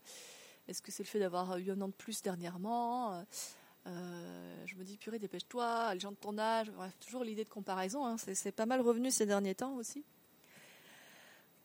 Est-ce 0.68 0.82
que 0.82 0.92
c'est 0.92 1.04
le 1.04 1.08
fait 1.08 1.20
d'avoir 1.20 1.56
eu 1.56 1.70
un 1.70 1.80
an 1.80 1.88
de 1.88 1.94
plus 1.94 2.22
dernièrement 2.22 3.24
Je 3.86 4.74
me 4.74 4.84
dis, 4.84 4.98
purée, 4.98 5.18
dépêche-toi, 5.18 5.94
les 5.94 6.00
gens 6.00 6.10
de 6.10 6.16
ton 6.16 6.36
âge. 6.38 6.70
Bref, 6.72 6.92
toujours 6.98 7.24
l'idée 7.24 7.44
de 7.44 7.48
comparaison. 7.48 8.04
Hein, 8.04 8.16
c'est 8.18 8.52
pas 8.52 8.66
mal 8.66 8.80
revenu 8.80 9.10
ces 9.10 9.26
derniers 9.26 9.54
temps 9.54 9.74
aussi. 9.76 10.04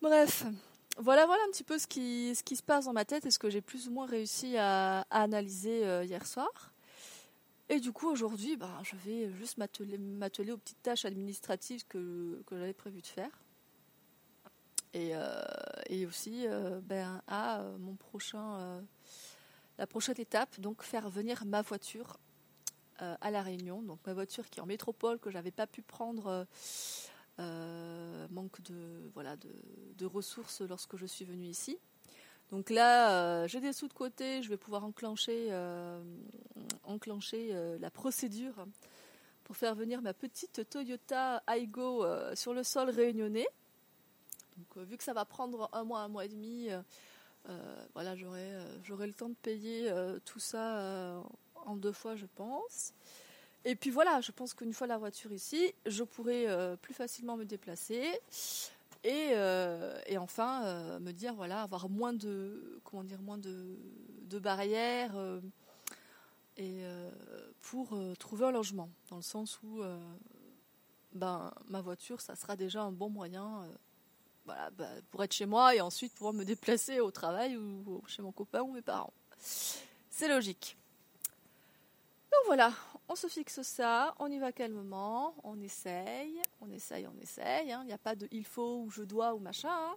Bref, 0.01 0.45
voilà, 0.97 1.25
voilà 1.25 1.41
un 1.47 1.51
petit 1.51 1.63
peu 1.63 1.77
ce 1.77 1.87
qui, 1.87 2.35
ce 2.35 2.43
qui 2.43 2.55
se 2.55 2.63
passe 2.63 2.85
dans 2.85 2.93
ma 2.93 3.05
tête 3.05 3.25
et 3.25 3.31
ce 3.31 3.39
que 3.39 3.49
j'ai 3.49 3.61
plus 3.61 3.87
ou 3.87 3.91
moins 3.91 4.05
réussi 4.05 4.55
à, 4.57 5.01
analyser 5.09 5.81
hier 6.05 6.25
soir. 6.25 6.70
Et 7.71 7.79
du 7.79 7.93
coup, 7.93 8.09
aujourd'hui, 8.09 8.57
bah, 8.57 8.81
je 8.83 8.97
vais 8.97 9.31
juste 9.31 9.57
m'atteler 9.57 10.51
aux 10.51 10.57
petites 10.57 10.81
tâches 10.81 11.05
administratives 11.05 11.85
que, 11.87 12.43
que 12.45 12.57
j'avais 12.57 12.73
prévu 12.73 13.01
de 13.01 13.07
faire. 13.07 13.31
Et, 14.93 15.11
euh, 15.13 15.41
et 15.87 16.05
aussi 16.05 16.45
euh, 16.47 16.81
ben, 16.81 17.21
à 17.27 17.61
euh, 17.61 17.77
mon 17.77 17.95
prochain, 17.95 18.83
la 19.77 19.87
prochaine 19.87 20.19
étape, 20.19 20.59
donc 20.59 20.83
faire 20.83 21.09
venir 21.09 21.45
ma 21.45 21.61
voiture 21.61 22.19
à 22.97 23.31
La 23.31 23.41
Réunion. 23.41 23.81
Donc 23.81 23.99
ma 24.05 24.13
voiture 24.13 24.49
qui 24.49 24.59
est 24.59 24.61
en 24.61 24.65
métropole, 24.65 25.17
que 25.17 25.31
j'avais 25.31 25.51
pas 25.51 25.65
pu 25.65 25.81
prendre, 25.81 26.45
manque 27.37 28.61
de, 28.63 29.09
voilà, 29.13 29.37
de, 29.37 29.49
de 29.97 30.05
ressources 30.05 30.59
lorsque 30.59 30.97
je 30.97 31.05
suis 31.05 31.23
venue 31.23 31.47
ici. 31.47 31.79
Donc 32.51 32.69
là, 32.69 33.11
euh, 33.11 33.47
j'ai 33.47 33.61
des 33.61 33.71
sous 33.71 33.87
de 33.87 33.93
côté, 33.93 34.43
je 34.43 34.49
vais 34.49 34.57
pouvoir 34.57 34.83
enclencher, 34.83 35.47
euh, 35.51 36.01
euh, 36.89 37.77
la 37.79 37.89
procédure 37.89 38.65
pour 39.45 39.55
faire 39.55 39.73
venir 39.73 40.01
ma 40.01 40.13
petite 40.13 40.69
Toyota 40.69 41.41
Aygo 41.47 42.05
sur 42.35 42.53
le 42.53 42.63
sol 42.63 42.89
réunionnais. 42.89 43.47
Donc 44.57 44.85
vu 44.85 44.97
que 44.97 45.03
ça 45.03 45.13
va 45.13 45.23
prendre 45.23 45.69
un 45.71 45.85
mois, 45.85 46.01
un 46.01 46.07
mois 46.09 46.25
et 46.25 46.29
demi, 46.29 46.69
voilà, 47.93 48.15
j'aurai 48.15 49.07
le 49.07 49.13
temps 49.13 49.29
de 49.29 49.35
payer 49.35 49.91
tout 50.25 50.39
ça 50.39 51.21
en 51.65 51.75
deux 51.75 51.91
fois, 51.91 52.15
je 52.15 52.25
pense. 52.35 52.93
Et 53.65 53.75
puis 53.75 53.89
voilà, 53.89 54.21
je 54.21 54.31
pense 54.31 54.53
qu'une 54.53 54.73
fois 54.73 54.87
la 54.87 54.97
voiture 54.97 55.33
ici, 55.33 55.73
je 55.85 56.03
pourrai 56.03 56.45
plus 56.81 56.93
facilement 56.93 57.35
me 57.35 57.45
déplacer. 57.45 58.07
Et, 59.03 59.29
euh, 59.31 59.99
et 60.05 60.17
enfin, 60.17 60.63
euh, 60.63 60.99
me 60.99 61.11
dire, 61.11 61.33
voilà, 61.33 61.63
avoir 61.63 61.89
moins 61.89 62.13
de, 62.13 62.79
comment 62.83 63.03
dire, 63.03 63.21
moins 63.21 63.39
de, 63.39 63.77
de 64.23 64.39
barrières 64.39 65.15
euh, 65.15 65.41
et, 66.57 66.83
pour 67.61 67.97
trouver 68.19 68.45
un 68.45 68.51
logement. 68.51 68.89
Dans 69.09 69.15
le 69.15 69.21
sens 69.21 69.59
où 69.63 69.81
ben, 71.13 71.51
ma 71.67 71.81
voiture, 71.81 72.21
ça 72.21 72.35
sera 72.35 72.55
déjà 72.55 72.83
un 72.83 72.91
bon 72.91 73.09
moyen 73.09 73.67
voilà, 74.45 74.69
bah, 74.71 74.89
pour 75.09 75.23
être 75.23 75.33
chez 75.33 75.45
moi 75.45 75.75
et 75.75 75.81
ensuite 75.81 76.13
pouvoir 76.13 76.33
me 76.33 76.43
déplacer 76.43 76.99
au 76.99 77.09
travail 77.09 77.57
ou 77.57 78.03
chez 78.07 78.21
mon 78.21 78.31
copain 78.31 78.61
ou 78.61 78.73
mes 78.73 78.81
parents. 78.81 79.13
C'est 79.39 80.27
logique. 80.27 80.77
Donc 82.31 82.41
voilà, 82.45 82.73
on 83.11 83.15
se 83.15 83.27
fixe 83.27 83.61
ça, 83.61 84.15
on 84.19 84.31
y 84.31 84.39
va 84.39 84.53
calmement, 84.53 85.35
on 85.43 85.59
essaye, 85.59 86.41
on 86.61 86.71
essaye, 86.71 87.05
on 87.07 87.19
essaye. 87.21 87.71
Hein. 87.71 87.81
Il 87.83 87.87
n'y 87.87 87.93
a 87.93 87.97
pas 87.97 88.15
de 88.15 88.27
il 88.31 88.45
faut 88.45 88.83
ou 88.83 88.89
je 88.89 89.03
dois 89.03 89.33
ou 89.33 89.39
machin. 89.39 89.69
Hein. 89.69 89.95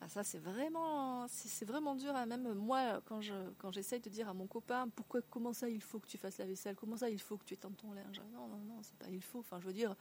Ah, 0.00 0.08
ça 0.08 0.24
c'est 0.24 0.40
vraiment, 0.40 1.26
c'est 1.28 1.64
vraiment 1.64 1.94
dur. 1.94 2.16
Hein. 2.16 2.26
Même 2.26 2.52
moi, 2.54 3.00
quand 3.06 3.20
je 3.20 3.34
quand 3.58 3.70
j'essaye 3.70 4.00
de 4.00 4.10
dire 4.10 4.28
à 4.28 4.34
mon 4.34 4.48
copain 4.48 4.88
pourquoi, 4.96 5.20
comment 5.30 5.52
ça 5.52 5.68
il 5.68 5.80
faut 5.80 6.00
que 6.00 6.08
tu 6.08 6.18
fasses 6.18 6.38
la 6.38 6.46
vaisselle, 6.46 6.74
comment 6.74 6.96
ça 6.96 7.08
il 7.08 7.20
faut 7.20 7.36
que 7.36 7.44
tu 7.44 7.54
étendes 7.54 7.76
ton 7.76 7.92
linge? 7.92 8.20
Non, 8.32 8.48
non, 8.48 8.58
non, 8.66 8.80
c'est 8.82 8.96
pas 8.96 9.06
il 9.08 9.22
faut. 9.22 9.38
Enfin, 9.38 9.60
je 9.60 9.66
veux 9.66 9.72
dire, 9.72 9.94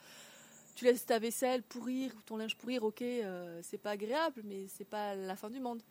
tu 0.73 0.85
laisses 0.85 1.05
ta 1.05 1.19
vaisselle 1.19 1.61
pourrir 1.61 2.11
ou 2.17 2.21
ton 2.23 2.37
linge 2.37 2.57
pourrir, 2.57 2.83
ok, 2.83 3.03
euh, 3.03 3.59
c'est 3.61 3.77
pas 3.77 3.91
agréable, 3.91 4.41
mais 4.45 4.67
c'est 4.67 4.85
pas 4.85 5.13
la 5.13 5.35
fin 5.35 5.51
du 5.51 5.59
monde 5.59 5.83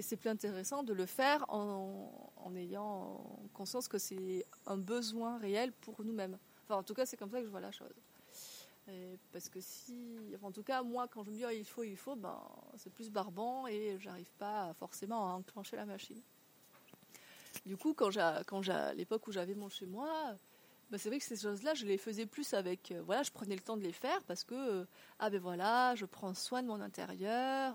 c'est 0.00 0.16
plus 0.16 0.30
intéressant 0.30 0.82
de 0.82 0.92
le 0.92 1.06
faire 1.06 1.44
en, 1.48 2.54
ayant 2.56 3.40
conscience 3.54 3.88
que 3.88 3.98
c'est 3.98 4.44
un 4.66 4.76
besoin 4.76 5.38
réel 5.38 5.72
pour 5.72 6.04
nous-mêmes. 6.04 6.38
Enfin, 6.64 6.76
en 6.76 6.82
tout 6.82 6.94
cas, 6.94 7.06
c'est 7.06 7.16
comme 7.16 7.30
ça 7.30 7.40
que 7.40 7.46
je 7.46 7.50
vois 7.50 7.60
la 7.60 7.72
chose. 7.72 7.94
parce 9.32 9.48
que 9.48 9.60
si, 9.60 9.96
en 10.42 10.52
tout 10.52 10.62
cas, 10.62 10.82
moi, 10.82 11.08
quand 11.08 11.24
je 11.24 11.30
me 11.30 11.36
dis 11.36 11.44
oh, 11.46 11.50
il 11.50 11.64
faut, 11.64 11.82
il 11.82 11.96
faut, 11.96 12.16
ben, 12.16 12.40
c'est 12.76 12.92
plus 12.92 13.10
barbant 13.10 13.66
et 13.66 13.96
j'arrive 14.00 14.30
pas 14.38 14.74
forcément 14.74 15.28
à 15.28 15.32
enclencher 15.32 15.76
la 15.76 15.86
machine. 15.86 16.20
Du 17.66 17.76
coup, 17.76 17.94
quand 17.94 18.10
quand 18.46 18.68
à 18.68 18.94
l'époque 18.94 19.26
où 19.28 19.32
j'avais 19.32 19.54
mon 19.54 19.68
chez 19.68 19.86
moi, 19.86 20.36
bah, 20.92 20.98
c'est 20.98 21.08
vrai 21.08 21.18
que 21.18 21.24
ces 21.24 21.38
choses-là, 21.38 21.72
je 21.72 21.86
les 21.86 21.96
faisais 21.96 22.26
plus 22.26 22.52
avec. 22.52 22.92
Euh, 22.92 23.00
voilà, 23.06 23.22
je 23.22 23.30
prenais 23.30 23.54
le 23.54 23.62
temps 23.62 23.78
de 23.78 23.82
les 23.82 23.92
faire 23.92 24.22
parce 24.24 24.44
que, 24.44 24.54
euh, 24.54 24.84
ah 25.18 25.30
ben 25.30 25.40
voilà, 25.40 25.94
je 25.94 26.04
prends 26.04 26.34
soin 26.34 26.62
de 26.62 26.68
mon 26.68 26.82
intérieur. 26.82 27.74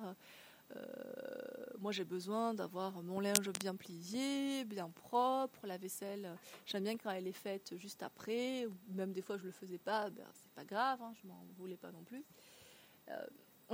Moi, 1.79 1.91
j'ai 1.91 2.03
besoin 2.03 2.53
d'avoir 2.53 3.01
mon 3.03 3.19
linge 3.19 3.49
bien 3.59 3.75
plié, 3.75 4.65
bien 4.65 4.89
propre, 4.89 5.65
la 5.65 5.77
vaisselle. 5.77 6.35
J'aime 6.65 6.83
bien 6.83 6.97
quand 6.97 7.11
elle 7.11 7.27
est 7.27 7.31
faite 7.31 7.77
juste 7.77 8.03
après, 8.03 8.67
même 8.89 9.13
des 9.13 9.21
fois 9.21 9.37
je 9.37 9.45
le 9.45 9.51
faisais 9.51 9.77
pas, 9.77 10.09
ben, 10.09 10.25
c'est 10.33 10.51
pas 10.51 10.65
grave, 10.65 11.01
hein, 11.01 11.13
je 11.21 11.27
m'en 11.27 11.45
voulais 11.57 11.77
pas 11.77 11.91
non 11.91 12.03
plus. 12.03 12.25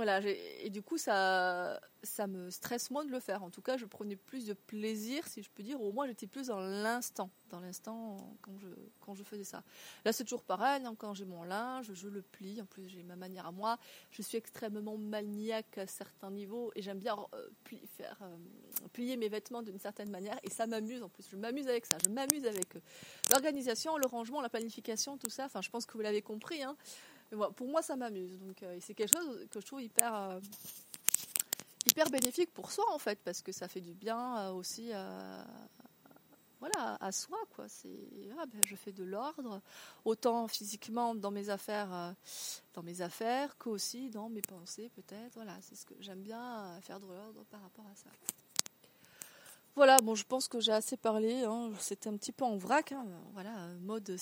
Et 0.08 0.70
du 0.70 0.82
coup, 0.82 0.98
ça, 0.98 1.80
ça 2.02 2.26
me 2.26 2.50
stresse 2.50 2.90
moins 2.90 3.04
de 3.04 3.10
le 3.10 3.20
faire. 3.20 3.42
En 3.42 3.50
tout 3.50 3.62
cas, 3.62 3.76
je 3.76 3.86
prenais 3.86 4.16
plus 4.16 4.46
de 4.46 4.52
plaisir, 4.52 5.26
si 5.26 5.42
je 5.42 5.50
peux 5.50 5.62
dire. 5.62 5.80
Au 5.80 5.92
moins, 5.92 6.06
j'étais 6.06 6.26
plus 6.26 6.48
dans 6.48 6.60
l'instant, 6.60 7.30
dans 7.50 7.60
l'instant 7.60 8.36
quand 8.42 8.56
je, 8.58 8.68
quand 9.00 9.14
je 9.14 9.22
faisais 9.22 9.44
ça. 9.44 9.62
Là, 10.04 10.12
c'est 10.12 10.24
toujours 10.24 10.44
pareil. 10.44 10.84
Hein, 10.84 10.94
quand 10.98 11.14
j'ai 11.14 11.24
mon 11.24 11.42
linge, 11.42 11.92
je 11.92 12.08
le 12.08 12.22
plie. 12.22 12.60
En 12.60 12.66
plus, 12.66 12.88
j'ai 12.88 13.02
ma 13.02 13.16
manière 13.16 13.46
à 13.46 13.52
moi. 13.52 13.78
Je 14.10 14.22
suis 14.22 14.36
extrêmement 14.36 14.96
maniaque 14.96 15.78
à 15.78 15.86
certains 15.86 16.30
niveaux 16.30 16.70
et 16.74 16.82
j'aime 16.82 16.98
bien 16.98 17.16
euh, 17.34 17.48
euh, 17.72 18.36
plier 18.92 19.16
mes 19.16 19.28
vêtements 19.28 19.62
d'une 19.62 19.78
certaine 19.78 20.10
manière. 20.10 20.38
Et 20.42 20.50
ça 20.50 20.66
m'amuse. 20.66 21.02
En 21.02 21.08
plus, 21.08 21.28
je 21.30 21.36
m'amuse 21.36 21.68
avec 21.68 21.86
ça. 21.86 21.96
Je 22.04 22.10
m'amuse 22.10 22.46
avec 22.46 22.76
euh, 22.76 22.80
l'organisation, 23.32 23.96
le 23.96 24.06
rangement, 24.06 24.40
la 24.40 24.50
planification, 24.50 25.16
tout 25.18 25.30
ça. 25.30 25.46
Enfin, 25.46 25.62
je 25.62 25.70
pense 25.70 25.86
que 25.86 25.94
vous 25.94 26.02
l'avez 26.02 26.22
compris. 26.22 26.62
Hein 26.62 26.76
pour 27.56 27.68
moi, 27.68 27.82
ça 27.82 27.96
m'amuse. 27.96 28.38
Donc, 28.38 28.62
euh, 28.62 28.78
c'est 28.80 28.94
quelque 28.94 29.12
chose 29.12 29.46
que 29.50 29.60
je 29.60 29.66
trouve 29.66 29.82
hyper, 29.82 30.14
euh, 30.14 30.40
hyper 31.86 32.08
bénéfique 32.10 32.52
pour 32.52 32.70
soi, 32.70 32.84
en 32.92 32.98
fait, 32.98 33.18
parce 33.24 33.42
que 33.42 33.52
ça 33.52 33.68
fait 33.68 33.80
du 33.80 33.94
bien 33.94 34.38
euh, 34.38 34.52
aussi 34.52 34.92
voilà, 36.60 36.96
à 37.00 37.12
soi. 37.12 37.38
Quoi. 37.54 37.68
C'est, 37.68 38.08
ah, 38.38 38.46
ben, 38.46 38.62
je 38.64 38.74
fais 38.74 38.92
de 38.92 39.04
l'ordre, 39.04 39.60
autant 40.04 40.48
physiquement 40.48 41.14
dans 41.14 41.30
mes 41.30 41.50
affaires, 41.50 42.14
dans 42.72 42.82
mes 42.82 43.02
affaires 43.02 43.58
qu'aussi 43.58 44.08
dans 44.08 44.30
mes 44.30 44.40
pensées, 44.40 44.90
peut-être. 44.94 45.34
Voilà, 45.34 45.58
c'est 45.60 45.74
ce 45.74 45.84
que 45.84 45.94
j'aime 46.00 46.22
bien 46.22 46.80
faire 46.80 47.00
de 47.00 47.06
l'ordre 47.06 47.44
par 47.50 47.60
rapport 47.60 47.84
à 47.86 47.94
ça. 47.94 48.08
Voilà, 49.76 49.98
bon, 50.00 50.14
je 50.14 50.24
pense 50.24 50.46
que 50.46 50.60
j'ai 50.60 50.72
assez 50.72 50.96
parlé. 50.96 51.42
Hein. 51.42 51.72
C'était 51.80 52.08
un 52.08 52.16
petit 52.16 52.30
peu 52.30 52.44
en 52.44 52.56
vrac. 52.56 52.92
Hein. 52.92 53.04
Voilà, 53.32 53.68
mode 53.80 54.16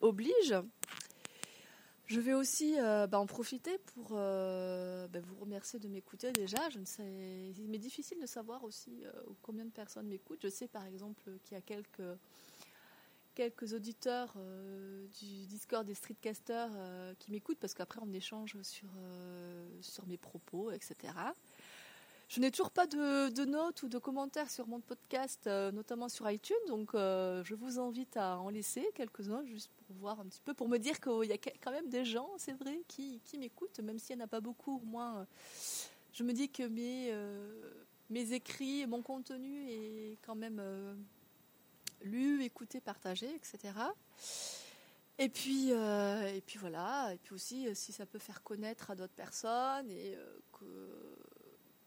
oblige. 0.00 0.54
Je 2.06 2.20
vais 2.20 2.34
aussi 2.34 2.74
euh, 2.78 3.06
bah, 3.06 3.18
en 3.18 3.26
profiter 3.26 3.78
pour 3.78 4.10
euh, 4.12 5.08
bah, 5.08 5.20
vous 5.22 5.36
remercier 5.36 5.78
de 5.78 5.88
m'écouter 5.88 6.32
déjà. 6.32 6.68
Je 6.68 6.78
ne 6.78 6.84
sais, 6.84 7.52
il 7.56 7.68
m'est 7.70 7.78
difficile 7.78 8.20
de 8.20 8.26
savoir 8.26 8.62
aussi 8.64 9.04
euh, 9.04 9.12
combien 9.40 9.64
de 9.64 9.70
personnes 9.70 10.06
m'écoutent. 10.06 10.40
Je 10.42 10.48
sais 10.48 10.68
par 10.68 10.84
exemple 10.84 11.22
qu'il 11.44 11.54
y 11.54 11.58
a 11.58 11.62
quelques, 11.62 12.02
quelques 13.34 13.72
auditeurs 13.72 14.36
du 15.18 15.46
Discord 15.46 15.86
des 15.86 15.94
streetcasters 15.94 16.70
qui 17.18 17.32
m'écoutent 17.32 17.58
parce 17.58 17.72
qu'après 17.72 18.00
on 18.02 18.12
échange 18.12 18.60
sur, 18.60 18.90
sur 19.80 20.06
mes 20.06 20.18
propos, 20.18 20.70
etc. 20.72 21.14
Je 22.34 22.40
n'ai 22.40 22.50
toujours 22.50 22.72
pas 22.72 22.88
de, 22.88 23.44
notes 23.44 23.84
ou 23.84 23.88
de 23.88 23.96
commentaires 23.96 24.50
sur 24.50 24.66
mon 24.66 24.80
podcast, 24.80 25.46
euh, 25.46 25.70
notamment 25.70 26.08
sur 26.08 26.28
iTunes, 26.28 26.56
donc 26.66 26.92
euh, 26.92 27.44
je 27.44 27.54
vous 27.54 27.78
invite 27.78 28.16
à 28.16 28.40
en 28.40 28.48
laisser 28.48 28.90
quelques-uns 28.96 29.44
juste 29.44 29.70
pour 29.86 29.94
voir 29.94 30.18
un 30.18 30.24
petit 30.24 30.40
peu, 30.44 30.52
pour 30.52 30.68
me 30.68 30.78
dire 30.78 30.98
qu'il 30.98 31.28
y 31.28 31.32
a 31.32 31.38
quand 31.38 31.70
même 31.70 31.88
des 31.88 32.04
gens, 32.04 32.28
c'est 32.36 32.54
vrai, 32.54 32.80
qui, 32.88 33.20
m'écoutent, 33.38 33.78
même 33.78 34.00
s'il 34.00 34.16
n'y 34.16 34.22
en 34.22 34.24
a 34.24 34.28
pas 34.28 34.40
beaucoup, 34.40 34.78
au 34.82 34.84
moins 34.84 35.18
euh, 35.18 35.24
je 36.12 36.24
me 36.24 36.32
dis 36.32 36.48
que 36.48 36.64
mes, 36.64 37.14
mes 38.10 38.32
écrits, 38.32 38.84
mon 38.88 39.00
contenu 39.00 39.70
est 39.70 40.18
quand 40.22 40.34
même 40.34 40.60
lu, 42.02 42.42
écouté, 42.42 42.80
partagé, 42.80 43.32
etc. 43.32 43.74
Et 45.18 45.28
puis, 45.28 45.70
et 45.70 46.42
puis 46.44 46.58
voilà, 46.58 47.14
et 47.14 47.18
puis 47.18 47.32
aussi 47.32 47.68
si 47.76 47.92
ça 47.92 48.06
peut 48.06 48.18
faire 48.18 48.42
connaître 48.42 48.90
à 48.90 48.96
d'autres 48.96 49.14
personnes 49.14 49.88
et 49.92 50.16
que 50.52 51.13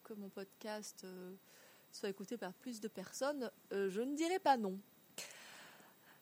que 0.08 0.14
mon 0.14 0.30
podcast 0.30 1.02
euh, 1.04 1.36
soit 1.92 2.10
écouté 2.10 2.38
par 2.38 2.54
plus 2.54 2.80
de 2.80 2.88
personnes, 2.88 3.52
euh, 3.74 3.90
je 3.90 4.02
ne 4.02 4.16
dirais 4.16 4.40
pas 4.40 4.56
non. 4.56 4.80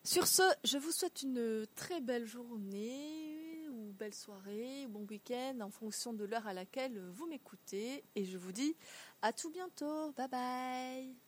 Sur 0.03 0.27
ce, 0.27 0.43
je 0.63 0.77
vous 0.77 0.91
souhaite 0.91 1.21
une 1.23 1.65
très 1.75 2.01
belle 2.01 2.25
journée 2.25 3.67
ou 3.69 3.91
belle 3.93 4.13
soirée 4.13 4.85
ou 4.85 4.89
bon 4.89 5.05
week-end 5.09 5.59
en 5.61 5.69
fonction 5.69 6.13
de 6.13 6.25
l'heure 6.25 6.47
à 6.47 6.53
laquelle 6.53 6.99
vous 7.11 7.27
m'écoutez 7.27 8.03
et 8.15 8.25
je 8.25 8.37
vous 8.37 8.51
dis 8.51 8.75
à 9.21 9.33
tout 9.33 9.51
bientôt. 9.51 10.11
Bye 10.13 10.27
bye 10.29 11.24